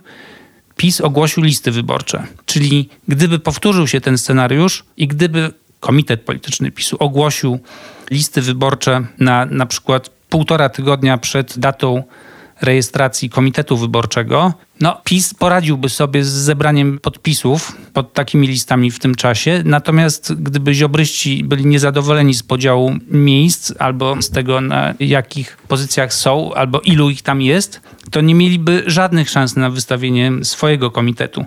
[0.77, 2.27] PiS ogłosił listy wyborcze.
[2.47, 7.59] Czyli gdyby powtórzył się ten scenariusz i gdyby komitet polityczny PiSu ogłosił
[8.11, 12.03] listy wyborcze na na przykład półtora tygodnia przed datą
[12.62, 19.14] rejestracji komitetu wyborczego, no PiS poradziłby sobie z zebraniem podpisów pod takimi listami w tym
[19.14, 19.62] czasie.
[19.64, 26.55] Natomiast gdyby ziobryści byli niezadowoleni z podziału miejsc albo z tego, na jakich pozycjach są,
[26.55, 31.44] albo ilu ich tam jest, to nie mieliby żadnych szans na wystawienie swojego komitetu.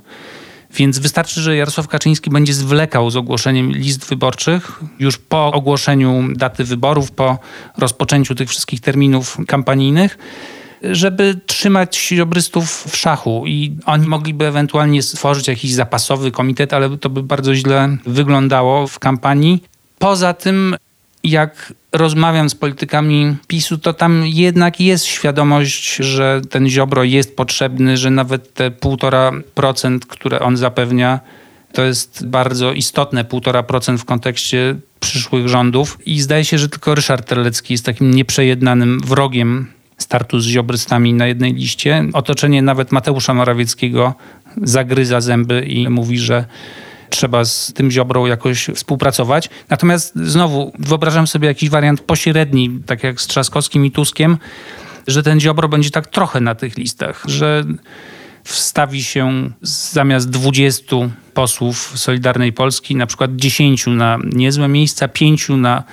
[0.75, 6.63] Więc wystarczy, że Jarosław Kaczyński będzie zwlekał z ogłoszeniem list wyborczych już po ogłoszeniu daty
[6.63, 7.39] wyborów, po
[7.77, 10.17] rozpoczęciu tych wszystkich terminów kampanijnych
[10.81, 17.09] żeby trzymać ziobrystów w szachu i oni mogliby ewentualnie stworzyć jakiś zapasowy komitet, ale to
[17.09, 19.63] by bardzo źle wyglądało w kampanii.
[19.99, 20.75] Poza tym,
[21.23, 27.97] jak rozmawiam z politykami PiSu, to tam jednak jest świadomość, że ten Ziobro jest potrzebny,
[27.97, 31.19] że nawet te 1,5%, które on zapewnia,
[31.73, 35.97] to jest bardzo istotne 1,5% w kontekście przyszłych rządów.
[36.05, 41.27] I zdaje się, że tylko Ryszard Terlecki jest takim nieprzejednanym wrogiem startu z ziobrystami na
[41.27, 42.05] jednej liście.
[42.13, 44.13] Otoczenie nawet Mateusza Morawieckiego
[44.61, 46.45] zagryza zęby i mówi, że
[47.09, 49.49] trzeba z tym Ziobrą jakoś współpracować.
[49.69, 54.37] Natomiast znowu wyobrażam sobie jakiś wariant pośredni, tak jak z Trzaskowskim i Tuskiem,
[55.07, 57.63] że ten Ziobro będzie tak trochę na tych listach, że
[58.43, 60.95] wstawi się zamiast 20
[61.33, 65.83] posłów Solidarnej Polski, na przykład 10 na niezłe miejsca, 5 na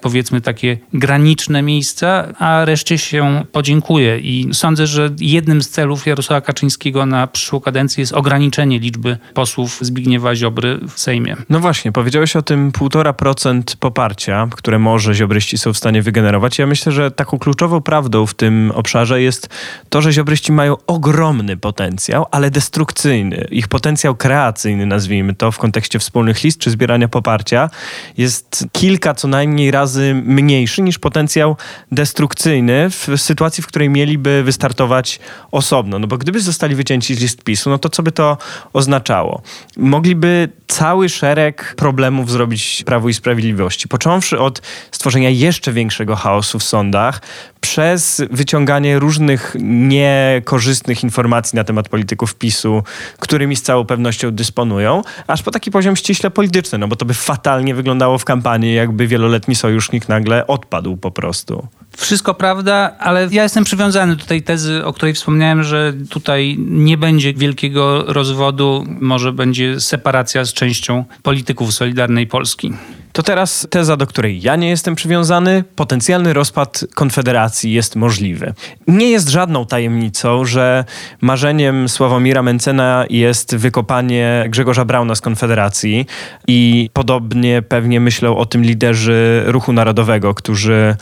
[0.00, 4.18] powiedzmy takie graniczne miejsca, a reszcie się podziękuję.
[4.18, 9.78] I sądzę, że jednym z celów Jarosława Kaczyńskiego na przyszłą kadencję jest ograniczenie liczby posłów
[9.80, 11.36] Zbigniewa Ziobry w Sejmie.
[11.48, 16.58] No właśnie, powiedziałeś o tym 1,5% poparcia, które może ziobryści są w stanie wygenerować.
[16.58, 19.48] Ja myślę, że taką kluczową prawdą w tym obszarze jest
[19.88, 23.46] to, że ziobryści mają ogromny potencjał, ale destrukcyjny.
[23.50, 27.70] Ich potencjał kreacyjny, nazwijmy to, w kontekście wspólnych list czy zbierania poparcia,
[28.16, 31.56] jest kilka co najmniej razy razy mniejszy niż potencjał
[31.92, 35.20] destrukcyjny w sytuacji, w której mieliby wystartować
[35.50, 35.98] osobno.
[35.98, 38.38] No bo gdyby zostali wycięci z list PiSu, no to co by to
[38.72, 39.42] oznaczało?
[39.76, 43.88] Mogliby cały szereg problemów zrobić Prawu i Sprawiedliwości.
[43.88, 47.20] Począwszy od stworzenia jeszcze większego chaosu w sądach,
[47.60, 52.82] przez wyciąganie różnych niekorzystnych informacji na temat polityków PiSu,
[53.18, 57.14] którymi z całą pewnością dysponują, aż po taki poziom ściśle polityczny, no bo to by
[57.14, 61.68] fatalnie wyglądało w kampanii, jakby wieloletni sojusznik nagle odpadł po prostu.
[61.96, 66.98] Wszystko prawda, ale ja jestem przywiązany do tej tezy, o której wspomniałem, że tutaj nie
[66.98, 72.72] będzie wielkiego rozwodu, może będzie separacja z częścią polityków Solidarnej Polski.
[73.12, 75.64] To teraz teza, do której ja nie jestem przywiązany.
[75.76, 78.54] Potencjalny rozpad Konfederacji jest możliwy.
[78.88, 80.84] Nie jest żadną tajemnicą, że
[81.20, 86.06] marzeniem Sławomira Mencena jest wykopanie Grzegorza Brauna z Konfederacji
[86.48, 90.96] i podobnie pewnie myślą o tym liderzy Ruchu Narodowego, którzy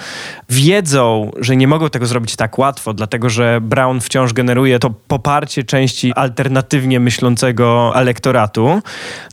[0.51, 5.64] wiedzą, że nie mogą tego zrobić tak łatwo, dlatego że Brown wciąż generuje to poparcie
[5.64, 8.81] części alternatywnie myślącego elektoratu,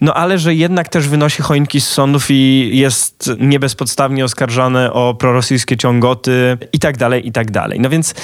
[0.02, 5.78] no ale że jednak też wynosi choinki z sądów i jest niebezpodstawnie oskarżany o prorosyjskie
[5.78, 7.80] ciągoty i tak dalej, i tak dalej.
[7.80, 8.16] No więc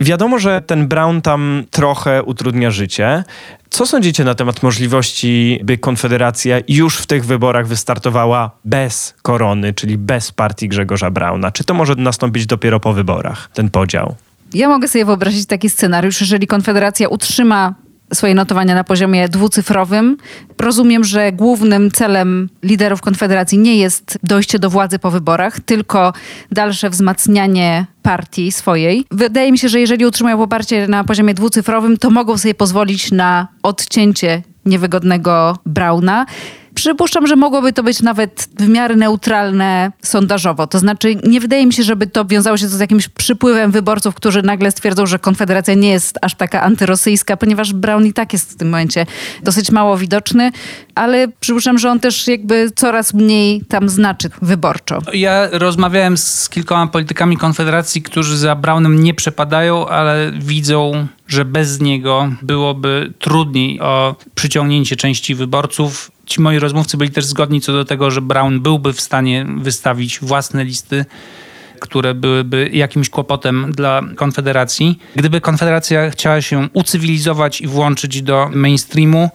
[0.00, 3.24] Wiadomo, że ten Brown tam trochę utrudnia życie.
[3.70, 9.98] Co sądzicie na temat możliwości, by Konfederacja już w tych wyborach wystartowała bez korony, czyli
[9.98, 11.50] bez partii Grzegorza Brauna?
[11.52, 14.14] Czy to może nastąpić dopiero po wyborach, ten podział?
[14.54, 17.74] Ja mogę sobie wyobrazić taki scenariusz, jeżeli Konfederacja utrzyma
[18.14, 20.16] swoje notowania na poziomie dwucyfrowym.
[20.58, 26.12] Rozumiem, że głównym celem liderów Konfederacji nie jest dojście do władzy po wyborach, tylko
[26.52, 29.04] dalsze wzmacnianie partii swojej.
[29.10, 33.48] Wydaje mi się, że jeżeli utrzymają poparcie na poziomie dwucyfrowym, to mogą sobie pozwolić na
[33.62, 36.26] odcięcie niewygodnego Brauna.
[36.78, 40.66] Przypuszczam, że mogłoby to być nawet w miarę neutralne sondażowo.
[40.66, 44.42] To znaczy, nie wydaje mi się, żeby to wiązało się z jakimś przypływem wyborców, którzy
[44.42, 48.56] nagle stwierdzą, że Konfederacja nie jest aż taka antyrosyjska, ponieważ Brown i tak jest w
[48.56, 49.06] tym momencie
[49.42, 50.52] dosyć mało widoczny,
[50.94, 54.98] ale przypuszczam, że on też jakby coraz mniej tam znaczy wyborczo.
[55.12, 61.80] Ja rozmawiałem z kilkoma politykami Konfederacji, którzy za Brownem nie przepadają, ale widzą, że bez
[61.80, 66.10] niego byłoby trudniej o przyciągnięcie części wyborców.
[66.26, 70.20] Ci moi rozmówcy byli też zgodni co do tego, że Brown byłby w stanie wystawić
[70.20, 71.04] własne listy
[71.80, 74.98] które byłyby jakimś kłopotem dla Konfederacji.
[75.16, 79.30] Gdyby Konfederacja chciała się ucywilizować i włączyć do mainstreamu,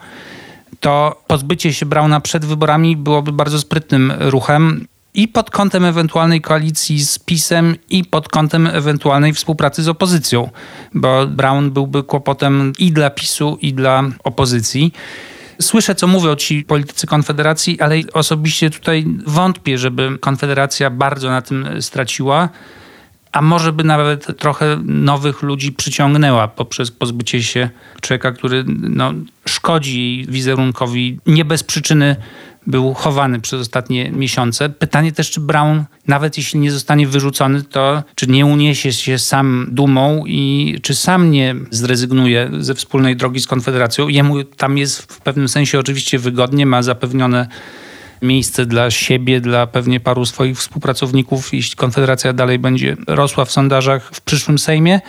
[0.79, 7.06] to pozbycie się Brauna przed wyborami byłoby bardzo sprytnym ruchem i pod kątem ewentualnej koalicji
[7.06, 10.49] z PiSem i pod kątem ewentualnej współpracy z opozycją,
[10.93, 14.93] bo Brown byłby kłopotem i dla PiSu, i dla opozycji.
[15.62, 21.82] Słyszę, co mówią ci politycy Konfederacji, ale osobiście tutaj wątpię, żeby Konfederacja bardzo na tym
[21.82, 22.49] straciła
[23.34, 27.69] a może by nawet trochę nowych ludzi przyciągnęła poprzez pozbycie się
[28.02, 29.13] człowieka, który no,
[29.45, 32.15] szkodzi jej wizerunkowi nie bez przyczyny
[32.67, 34.69] był chowany przez ostatnie miesiące.
[34.69, 39.67] Pytanie też, czy Brown, nawet jeśli nie zostanie wyrzucony, to czy nie uniesie się sam
[39.71, 44.08] dumą i czy sam nie zrezygnuje ze wspólnej drogi z Konfederacją.
[44.08, 47.47] Jemu tam jest w pewnym sensie oczywiście wygodnie, ma zapewnione
[48.21, 54.10] miejsce dla siebie, dla pewnie paru swoich współpracowników, jeśli Konfederacja dalej będzie rosła w sondażach
[54.13, 55.02] w przyszłym Sejmie.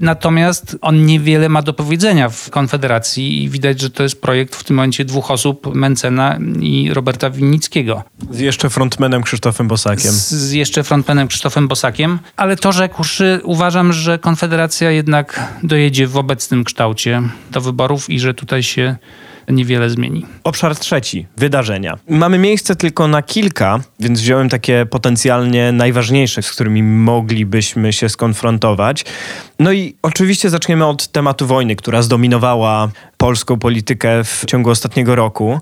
[0.00, 4.64] Natomiast on niewiele ma do powiedzenia w Konfederacji i widać, że to jest projekt w
[4.64, 8.02] tym momencie dwóch osób, Mencena i Roberta Winnickiego.
[8.30, 10.12] Z jeszcze frontmanem Krzysztofem Bosakiem.
[10.12, 12.18] Z, z jeszcze frontmanem Krzysztofem Bosakiem.
[12.36, 18.34] Ale to rzekłszy, uważam, że Konfederacja jednak dojedzie w obecnym kształcie do wyborów i że
[18.34, 18.96] tutaj się
[19.48, 20.26] niewiele zmieni.
[20.44, 21.98] Obszar trzeci, wydarzenia.
[22.08, 29.04] Mamy miejsce tylko na kilka, więc wziąłem takie potencjalnie najważniejsze, z którymi moglibyśmy się skonfrontować.
[29.58, 35.60] No i oczywiście zaczniemy od tematu wojny, która zdominowała polską politykę w ciągu ostatniego roku.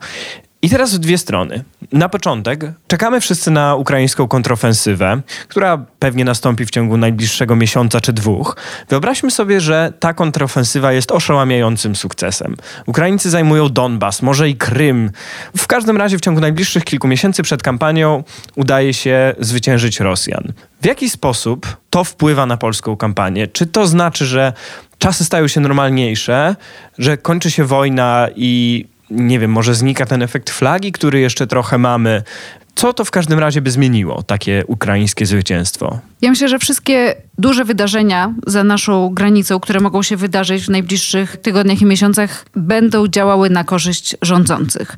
[0.64, 1.64] I teraz dwie strony.
[1.92, 8.12] Na początek czekamy wszyscy na ukraińską kontrofensywę, która pewnie nastąpi w ciągu najbliższego miesiąca czy
[8.12, 8.56] dwóch.
[8.88, 12.56] Wyobraźmy sobie, że ta kontrofensywa jest oszałamiającym sukcesem.
[12.86, 15.10] Ukraińcy zajmują Donbas, może i Krym.
[15.56, 18.24] W każdym razie w ciągu najbliższych kilku miesięcy przed kampanią
[18.56, 20.52] udaje się zwyciężyć Rosjan.
[20.82, 23.46] W jaki sposób to wpływa na polską kampanię?
[23.46, 24.52] Czy to znaczy, że
[24.98, 26.56] czasy stają się normalniejsze,
[26.98, 31.78] że kończy się wojna i nie wiem, może znika ten efekt flagi, który jeszcze trochę
[31.78, 32.22] mamy.
[32.74, 35.98] Co to w każdym razie by zmieniło, takie ukraińskie zwycięstwo?
[36.22, 41.36] Ja myślę, że wszystkie duże wydarzenia za naszą granicą, które mogą się wydarzyć w najbliższych
[41.36, 44.96] tygodniach i miesiącach, będą działały na korzyść rządzących.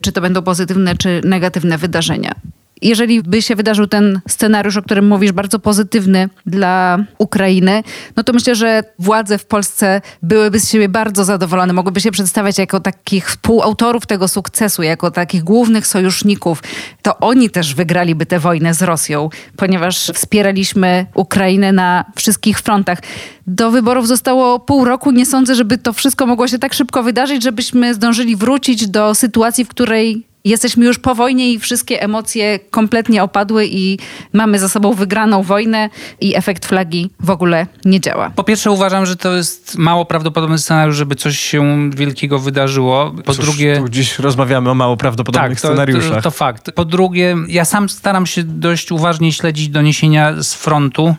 [0.00, 2.34] Czy to będą pozytywne, czy negatywne wydarzenia
[2.82, 7.82] jeżeli by się wydarzył ten scenariusz, o którym mówisz, bardzo pozytywny dla Ukrainy,
[8.16, 11.72] no to myślę, że władze w Polsce byłyby z siebie bardzo zadowolone.
[11.72, 16.62] Mogłyby się przedstawiać jako takich współautorów tego sukcesu, jako takich głównych sojuszników.
[17.02, 22.98] To oni też wygraliby tę wojnę z Rosją, ponieważ wspieraliśmy Ukrainę na wszystkich frontach.
[23.46, 25.10] Do wyborów zostało pół roku.
[25.10, 29.64] Nie sądzę, żeby to wszystko mogło się tak szybko wydarzyć, żebyśmy zdążyli wrócić do sytuacji,
[29.64, 33.98] w której jesteśmy już po wojnie i wszystkie emocje kompletnie opadły i
[34.32, 38.30] mamy za sobą wygraną wojnę i efekt flagi w ogóle nie działa.
[38.30, 43.14] Po pierwsze uważam, że to jest mało prawdopodobny scenariusz, żeby coś się wielkiego wydarzyło.
[43.24, 43.76] Po Cóż, drugie...
[43.76, 46.16] Tu dziś rozmawiamy o mało prawdopodobnych tak, to, scenariuszach.
[46.16, 46.72] To, to fakt.
[46.72, 51.14] Po drugie, ja sam staram się dość uważnie śledzić doniesienia z frontu.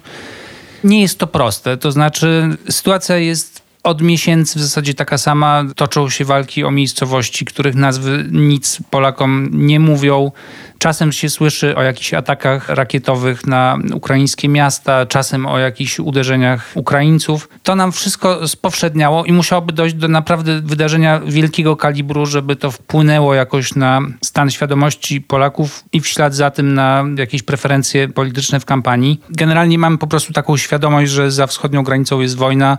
[0.83, 1.77] Nie jest to proste.
[1.77, 5.63] To znaczy sytuacja jest od miesięcy w zasadzie taka sama.
[5.75, 10.31] Toczą się walki o miejscowości, których nazwy nic Polakom nie mówią.
[10.77, 17.49] Czasem się słyszy o jakichś atakach rakietowych na ukraińskie miasta, czasem o jakichś uderzeniach Ukraińców.
[17.63, 23.33] To nam wszystko spowszedniało i musiałoby dojść do naprawdę wydarzenia wielkiego kalibru, żeby to wpłynęło
[23.33, 28.65] jakoś na stan świadomości Polaków i w ślad za tym na jakieś preferencje polityczne w
[28.65, 29.21] kampanii.
[29.29, 32.77] Generalnie mamy po prostu taką świadomość, że za wschodnią granicą jest wojna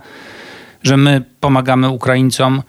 [0.84, 2.62] że my pomagamy Ukraińcom,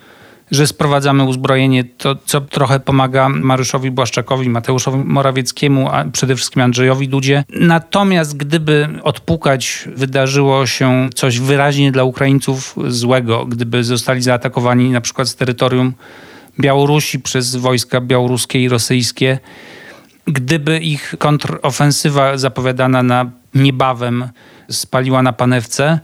[0.51, 7.07] że sprowadzamy uzbrojenie, to co trochę pomaga Mariuszowi Błaszczakowi, Mateuszowi Morawieckiemu, a przede wszystkim Andrzejowi
[7.07, 7.43] Dudzie.
[7.49, 15.27] Natomiast gdyby odpukać wydarzyło się coś wyraźnie dla Ukraińców złego, gdyby zostali zaatakowani na przykład
[15.27, 15.93] z terytorium
[16.59, 19.39] Białorusi przez wojska białoruskie i rosyjskie,
[20.27, 24.29] gdyby ich kontrofensywa zapowiadana na niebawem
[24.69, 25.99] spaliła na panewce,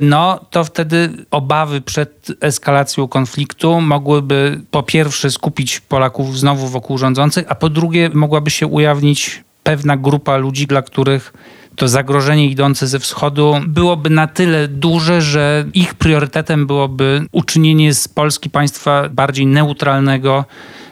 [0.00, 7.44] no to wtedy obawy przed eskalacją konfliktu mogłyby po pierwsze skupić Polaków znowu wokół rządzących,
[7.48, 11.32] a po drugie mogłaby się ujawnić pewna grupa ludzi, dla których
[11.76, 18.08] to zagrożenie idące ze wschodu byłoby na tyle duże, że ich priorytetem byłoby uczynienie z
[18.08, 20.44] Polski państwa bardziej neutralnego.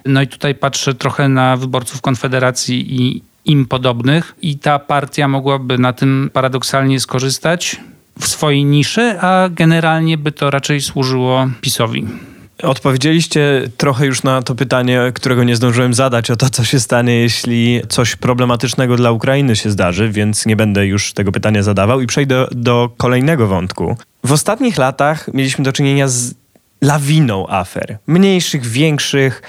[0.05, 5.79] No i tutaj patrzę trochę na wyborców Konfederacji i im podobnych, i ta partia mogłaby
[5.79, 7.81] na tym paradoksalnie skorzystać
[8.21, 12.07] w swojej niszy, a generalnie by to raczej służyło PiSowi.
[12.63, 17.15] Odpowiedzieliście trochę już na to pytanie, którego nie zdążyłem zadać, o to, co się stanie,
[17.15, 22.07] jeśli coś problematycznego dla Ukrainy się zdarzy, więc nie będę już tego pytania zadawał i
[22.07, 23.97] przejdę do kolejnego wątku.
[24.25, 26.35] W ostatnich latach mieliśmy do czynienia z
[26.83, 27.99] lawiną afer.
[28.07, 29.43] Mniejszych, większych,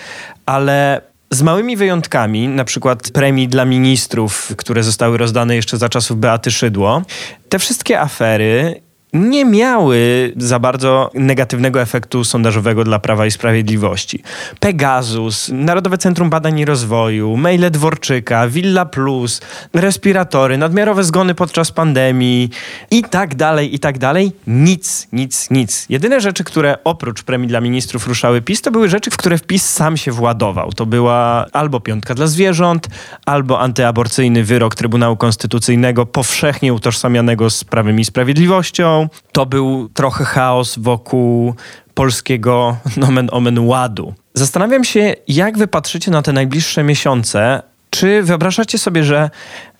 [0.45, 1.01] ale
[1.31, 6.51] z małymi wyjątkami, na przykład premii dla ministrów, które zostały rozdane jeszcze za czasów Beaty
[6.51, 7.01] Szydło,
[7.49, 8.81] te wszystkie afery
[9.17, 14.23] nie miały za bardzo negatywnego efektu sondażowego dla Prawa i Sprawiedliwości.
[14.59, 19.41] Pegasus, Narodowe Centrum Badań i Rozwoju, maile Dworczyka, Villa Plus,
[19.73, 22.49] respiratory, nadmiarowe zgony podczas pandemii
[22.91, 24.31] i tak dalej, i tak dalej.
[24.47, 25.85] Nic, nic, nic.
[25.89, 29.69] Jedyne rzeczy, które oprócz premii dla ministrów ruszały PiS, to były rzeczy, w które wpis
[29.69, 30.71] sam się władował.
[30.73, 32.87] To była albo piątka dla zwierząt,
[33.25, 40.79] albo antyaborcyjny wyrok Trybunału Konstytucyjnego powszechnie utożsamianego z Prawem i Sprawiedliwością, to był trochę chaos
[40.79, 41.53] wokół
[41.93, 44.13] polskiego nomen omen ładu.
[44.33, 47.61] Zastanawiam się, jak wy patrzycie na te najbliższe miesiące.
[47.89, 49.29] Czy wyobrażacie sobie, że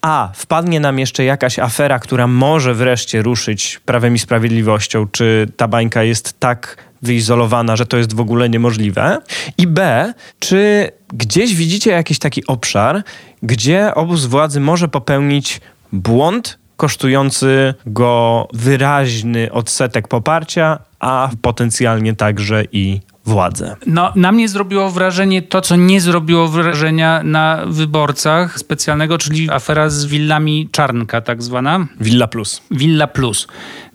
[0.01, 5.67] a, wpadnie nam jeszcze jakaś afera, która może wreszcie ruszyć prawem i sprawiedliwością, czy ta
[5.67, 9.17] bańka jest tak wyizolowana, że to jest w ogóle niemożliwe?
[9.57, 13.03] I B, czy gdzieś widzicie jakiś taki obszar,
[13.43, 15.61] gdzie obóz władzy może popełnić
[15.91, 23.75] błąd, kosztujący go wyraźny odsetek poparcia, a potencjalnie także i władzę.
[23.88, 29.89] No, na mnie zrobiło wrażenie to, co nie zrobiło wrażenia na wyborcach specjalnego, czyli afera
[29.89, 31.88] z willami Czarnka, tak zwana.
[31.99, 32.61] Villa Plus.
[32.71, 33.47] Villa Plus.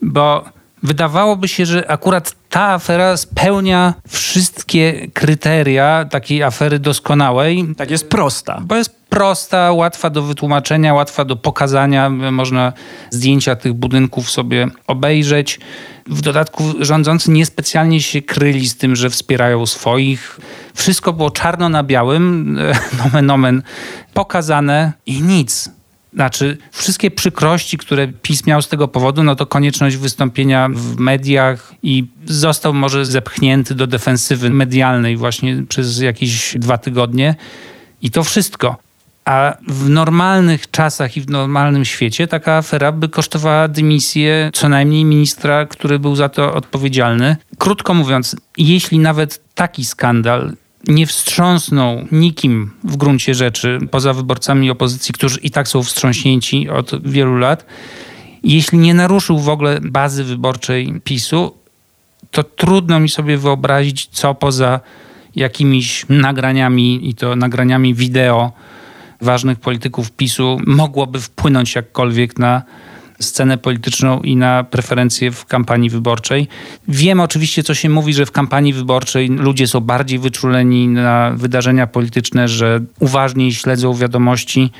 [0.02, 0.44] Bo
[0.82, 7.74] wydawałoby się, że akurat ta afera spełnia wszystkie kryteria takiej afery doskonałej.
[7.76, 8.60] Tak jest prosta.
[8.64, 12.10] Bo jest prosta, łatwa do wytłumaczenia, łatwa do pokazania.
[12.10, 12.72] Można
[13.10, 15.60] zdjęcia tych budynków sobie obejrzeć.
[16.06, 20.40] W dodatku rządzący niespecjalnie się kryli z tym, że wspierają swoich.
[20.74, 22.58] Wszystko było czarno na białym,
[23.04, 23.62] nomen omen,
[24.14, 25.70] pokazane i nic.
[26.14, 31.74] Znaczy, wszystkie przykrości, które PiS miał z tego powodu, no to konieczność wystąpienia w mediach
[31.82, 37.34] i został może zepchnięty do defensywy medialnej właśnie przez jakieś dwa tygodnie.
[38.02, 38.76] I to wszystko.
[39.24, 45.04] A w normalnych czasach i w normalnym świecie taka afera by kosztowała dymisję co najmniej
[45.04, 47.36] ministra, który był za to odpowiedzialny.
[47.58, 50.52] Krótko mówiąc, jeśli nawet taki skandal
[50.88, 57.08] nie wstrząsnął nikim w gruncie rzeczy, poza wyborcami opozycji, którzy i tak są wstrząśnięci od
[57.08, 57.66] wielu lat,
[58.42, 61.54] jeśli nie naruszył w ogóle bazy wyborczej PiSu,
[62.30, 64.80] to trudno mi sobie wyobrazić, co poza
[65.36, 68.52] jakimiś nagraniami i to nagraniami wideo
[69.20, 72.62] ważnych polityków PiSu mogłoby wpłynąć jakkolwiek na
[73.22, 76.48] scenę polityczną i na preferencje w kampanii wyborczej.
[76.88, 81.86] Wiem oczywiście, co się mówi, że w kampanii wyborczej ludzie są bardziej wyczuleni na wydarzenia
[81.86, 84.70] polityczne, że uważniej śledzą wiadomości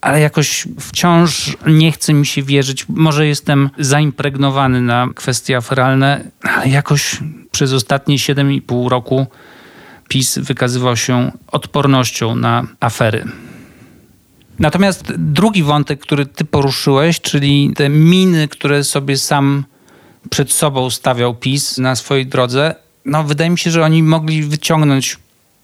[0.00, 2.86] ale jakoś wciąż nie chce mi się wierzyć.
[2.88, 7.16] Może jestem zaimpregnowany na kwestie aferalne, ale jakoś
[7.50, 9.26] przez ostatnie 7,5 roku
[10.08, 13.24] PiS wykazywał się odpornością na afery.
[14.58, 19.64] Natomiast drugi wątek, który ty poruszyłeś, czyli te miny, które sobie sam
[20.30, 25.18] przed sobą stawiał PiS na swojej drodze, no wydaje mi się, że oni mogli wyciągnąć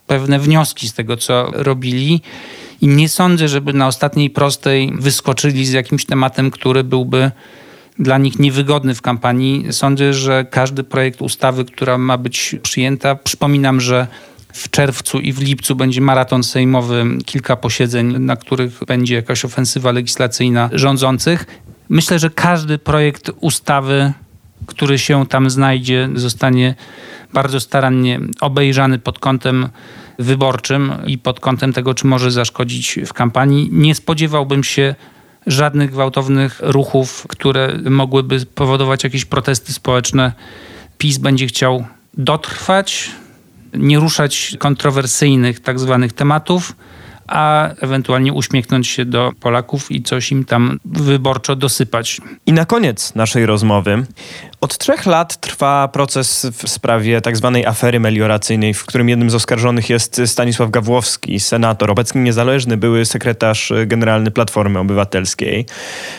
[0.07, 2.23] pewne wnioski z tego, co robili.
[2.81, 7.31] I nie sądzę, żeby na ostatniej prostej wyskoczyli z jakimś tematem, który byłby
[7.99, 9.67] dla nich niewygodny w kampanii.
[9.71, 14.07] Sądzę, że każdy projekt ustawy, która ma być przyjęta, przypominam, że
[14.53, 19.93] w czerwcu i w lipcu będzie maraton sejmowy, kilka posiedzeń, na których będzie jakaś ofensywa
[19.93, 21.47] legislacyjna rządzących.
[21.89, 24.13] Myślę, że każdy projekt ustawy,
[24.67, 26.75] który się tam znajdzie, zostanie
[27.33, 29.69] bardzo starannie obejrzany pod kątem
[30.19, 33.69] wyborczym i pod kątem tego, czy może zaszkodzić w kampanii.
[33.73, 34.95] Nie spodziewałbym się
[35.47, 40.33] żadnych gwałtownych ruchów, które mogłyby powodować jakieś protesty społeczne.
[40.99, 41.85] PiS będzie chciał
[42.15, 43.11] dotrwać,
[43.75, 46.77] nie ruszać kontrowersyjnych tak zwanych tematów,
[47.27, 52.21] a ewentualnie uśmiechnąć się do Polaków i coś im tam wyborczo dosypać.
[52.47, 54.07] I na koniec naszej rozmowy.
[54.63, 59.35] Od trzech lat trwa proces w sprawie tak zwanej afery melioracyjnej, w którym jednym z
[59.35, 65.67] oskarżonych jest Stanisław Gawłowski, senator, obecnie niezależny, były sekretarz generalny Platformy Obywatelskiej.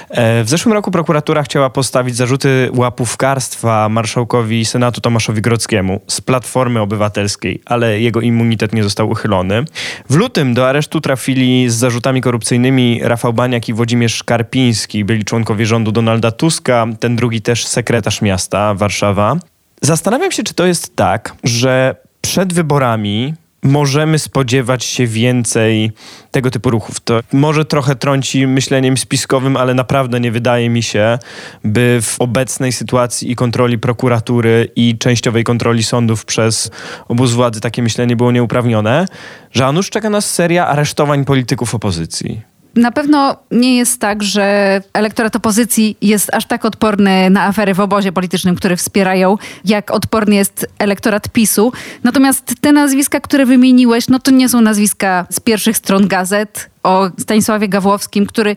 [0.09, 6.81] E, w zeszłym roku prokuratura chciała postawić zarzuty łapówkarstwa marszałkowi Senatu Tomaszowi Grockiemu z Platformy
[6.81, 9.65] Obywatelskiej, ale jego immunitet nie został uchylony.
[10.09, 15.65] W lutym do aresztu trafili z zarzutami korupcyjnymi Rafał Baniak i Włodzimierz Karpiński, byli członkowie
[15.65, 18.32] rządu Donalda Tuska, ten drugi też sekretarz miasta
[18.73, 19.35] Warszawa.
[19.81, 25.91] Zastanawiam się, czy to jest tak, że przed wyborami możemy spodziewać się więcej
[26.31, 26.99] tego typu ruchów.
[26.99, 31.19] To może trochę trąci myśleniem spiskowym, ale naprawdę nie wydaje mi się,
[31.63, 36.71] by w obecnej sytuacji i kontroli prokuratury i częściowej kontroli sądów przez
[37.07, 39.05] obóz władzy takie myślenie było nieuprawnione,
[39.51, 42.52] że a nuż czeka nas seria aresztowań polityków opozycji.
[42.75, 47.79] Na pewno nie jest tak, że elektorat opozycji jest aż tak odporny na afery w
[47.79, 51.71] obozie politycznym, które wspierają, jak odporny jest elektorat PiSu.
[52.03, 57.09] Natomiast te nazwiska, które wymieniłeś, no to nie są nazwiska z pierwszych stron gazet o
[57.19, 58.55] Stanisławie Gawłowskim, który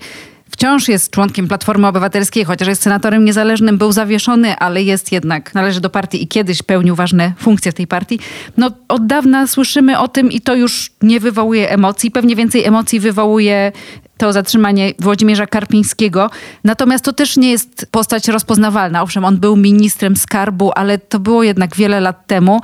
[0.50, 5.80] wciąż jest członkiem Platformy Obywatelskiej, chociaż jest senatorem niezależnym, był zawieszony, ale jest jednak, należy
[5.80, 8.18] do partii i kiedyś pełnił ważne funkcje w tej partii.
[8.56, 12.10] No od dawna słyszymy o tym i to już nie wywołuje emocji.
[12.10, 13.72] Pewnie więcej emocji wywołuje
[14.16, 16.30] to zatrzymanie Włodzimierza Karpińskiego.
[16.64, 19.02] Natomiast to też nie jest postać rozpoznawalna.
[19.02, 22.60] Owszem, on był ministrem skarbu, ale to było jednak wiele lat temu.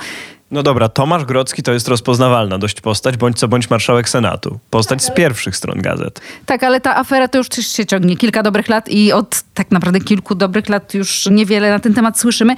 [0.50, 4.58] No dobra, Tomasz Grocki to jest rozpoznawalna dość postać, bądź co bądź marszałek Senatu.
[4.70, 6.20] Postać z pierwszych stron gazet.
[6.46, 9.70] Tak, ale ta afera to już też się ciągnie kilka dobrych lat i od tak
[9.70, 12.56] naprawdę kilku dobrych lat już niewiele na ten temat słyszymy.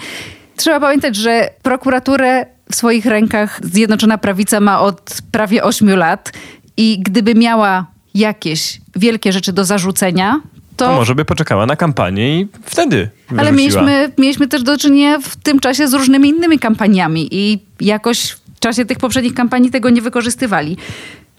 [0.56, 6.32] Trzeba pamiętać, że prokuraturę w swoich rękach Zjednoczona Prawica ma od prawie ośmiu lat
[6.76, 10.40] i gdyby miała jakieś wielkie rzeczy do zarzucenia,
[10.76, 10.86] to...
[10.86, 15.36] to może by poczekała na kampanię i wtedy Ale mieliśmy, mieliśmy też do czynienia w
[15.36, 20.02] tym czasie z różnymi innymi kampaniami i jakoś w czasie tych poprzednich kampanii tego nie
[20.02, 20.76] wykorzystywali.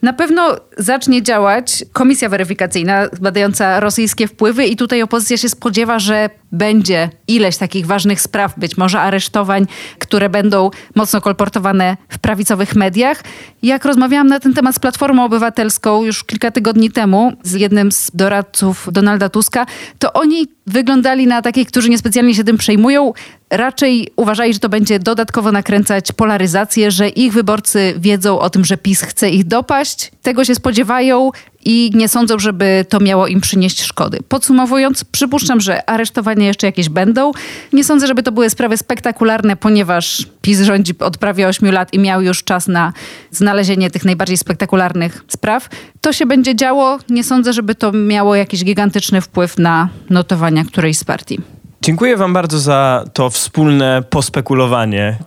[0.02, 6.30] Na pewno zacznie działać komisja weryfikacyjna badająca rosyjskie wpływy i tutaj opozycja się spodziewa, że
[6.56, 9.68] będzie ileś takich ważnych spraw, być może aresztowań,
[10.00, 13.24] które będą mocno kolportowane w prawicowych mediach.
[13.64, 18.12] Jak rozmawiałam na ten temat z Platformą Obywatelską już kilka tygodni temu z jednym z
[18.14, 19.66] doradców Donalda Tuska,
[20.00, 23.14] to oni wyglądali na takich, którzy niespecjalnie się tym przejmują.
[23.50, 28.78] Raczej uważali, że to będzie dodatkowo nakręcać polaryzację, że ich wyborcy wiedzą o tym, że
[28.78, 30.12] PiS chce ich dopaść.
[30.22, 31.32] Tego się spodziewają
[31.66, 34.20] i nie sądzą, żeby to miało im przynieść szkody.
[34.30, 37.32] Podsumowując, przypuszczam, że aresztowania jeszcze jakieś będą.
[37.74, 42.00] Nie sądzę, żeby to były sprawy spektakularne, ponieważ PiS rządzi od prawie 8 lat i
[42.00, 42.94] miał już czas na
[43.32, 45.70] znalezienie tych najbardziej spektakularnych spraw.
[46.02, 47.00] To się będzie działo.
[47.10, 51.55] Nie sądzę, żeby to miało jakiś gigantyczny wpływ na notowania którejś z partii.
[51.86, 55.18] Dziękuję Wam bardzo za to wspólne pospekulowanie.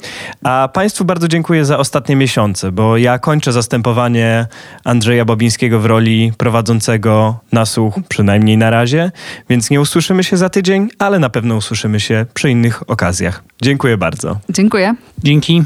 [0.44, 4.46] A Państwu bardzo dziękuję za ostatnie miesiące, bo ja kończę zastępowanie
[4.84, 9.11] Andrzeja Bobińskiego w roli prowadzącego na słuch, przynajmniej na razie.
[9.50, 13.42] Więc nie usłyszymy się za tydzień, ale na pewno usłyszymy się przy innych okazjach.
[13.62, 14.38] Dziękuję bardzo.
[14.50, 14.94] Dziękuję.
[15.24, 15.62] Dzięki.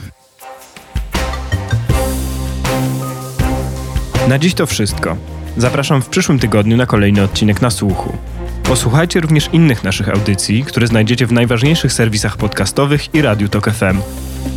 [4.28, 5.16] Na dziś to wszystko.
[5.56, 8.31] Zapraszam w przyszłym tygodniu na kolejny odcinek na słuchu.
[8.62, 14.00] Posłuchajcie również innych naszych audycji, które znajdziecie w najważniejszych serwisach podcastowych i Radiu Tok FM.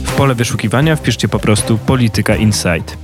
[0.03, 2.97] W pole wyszukiwania wpiszcie po prostu Polityka Insight.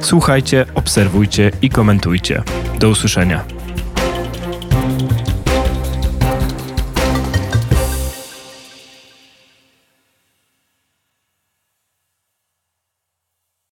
[0.00, 2.42] Słuchajcie, obserwujcie i komentujcie.
[2.78, 3.63] Do usłyszenia.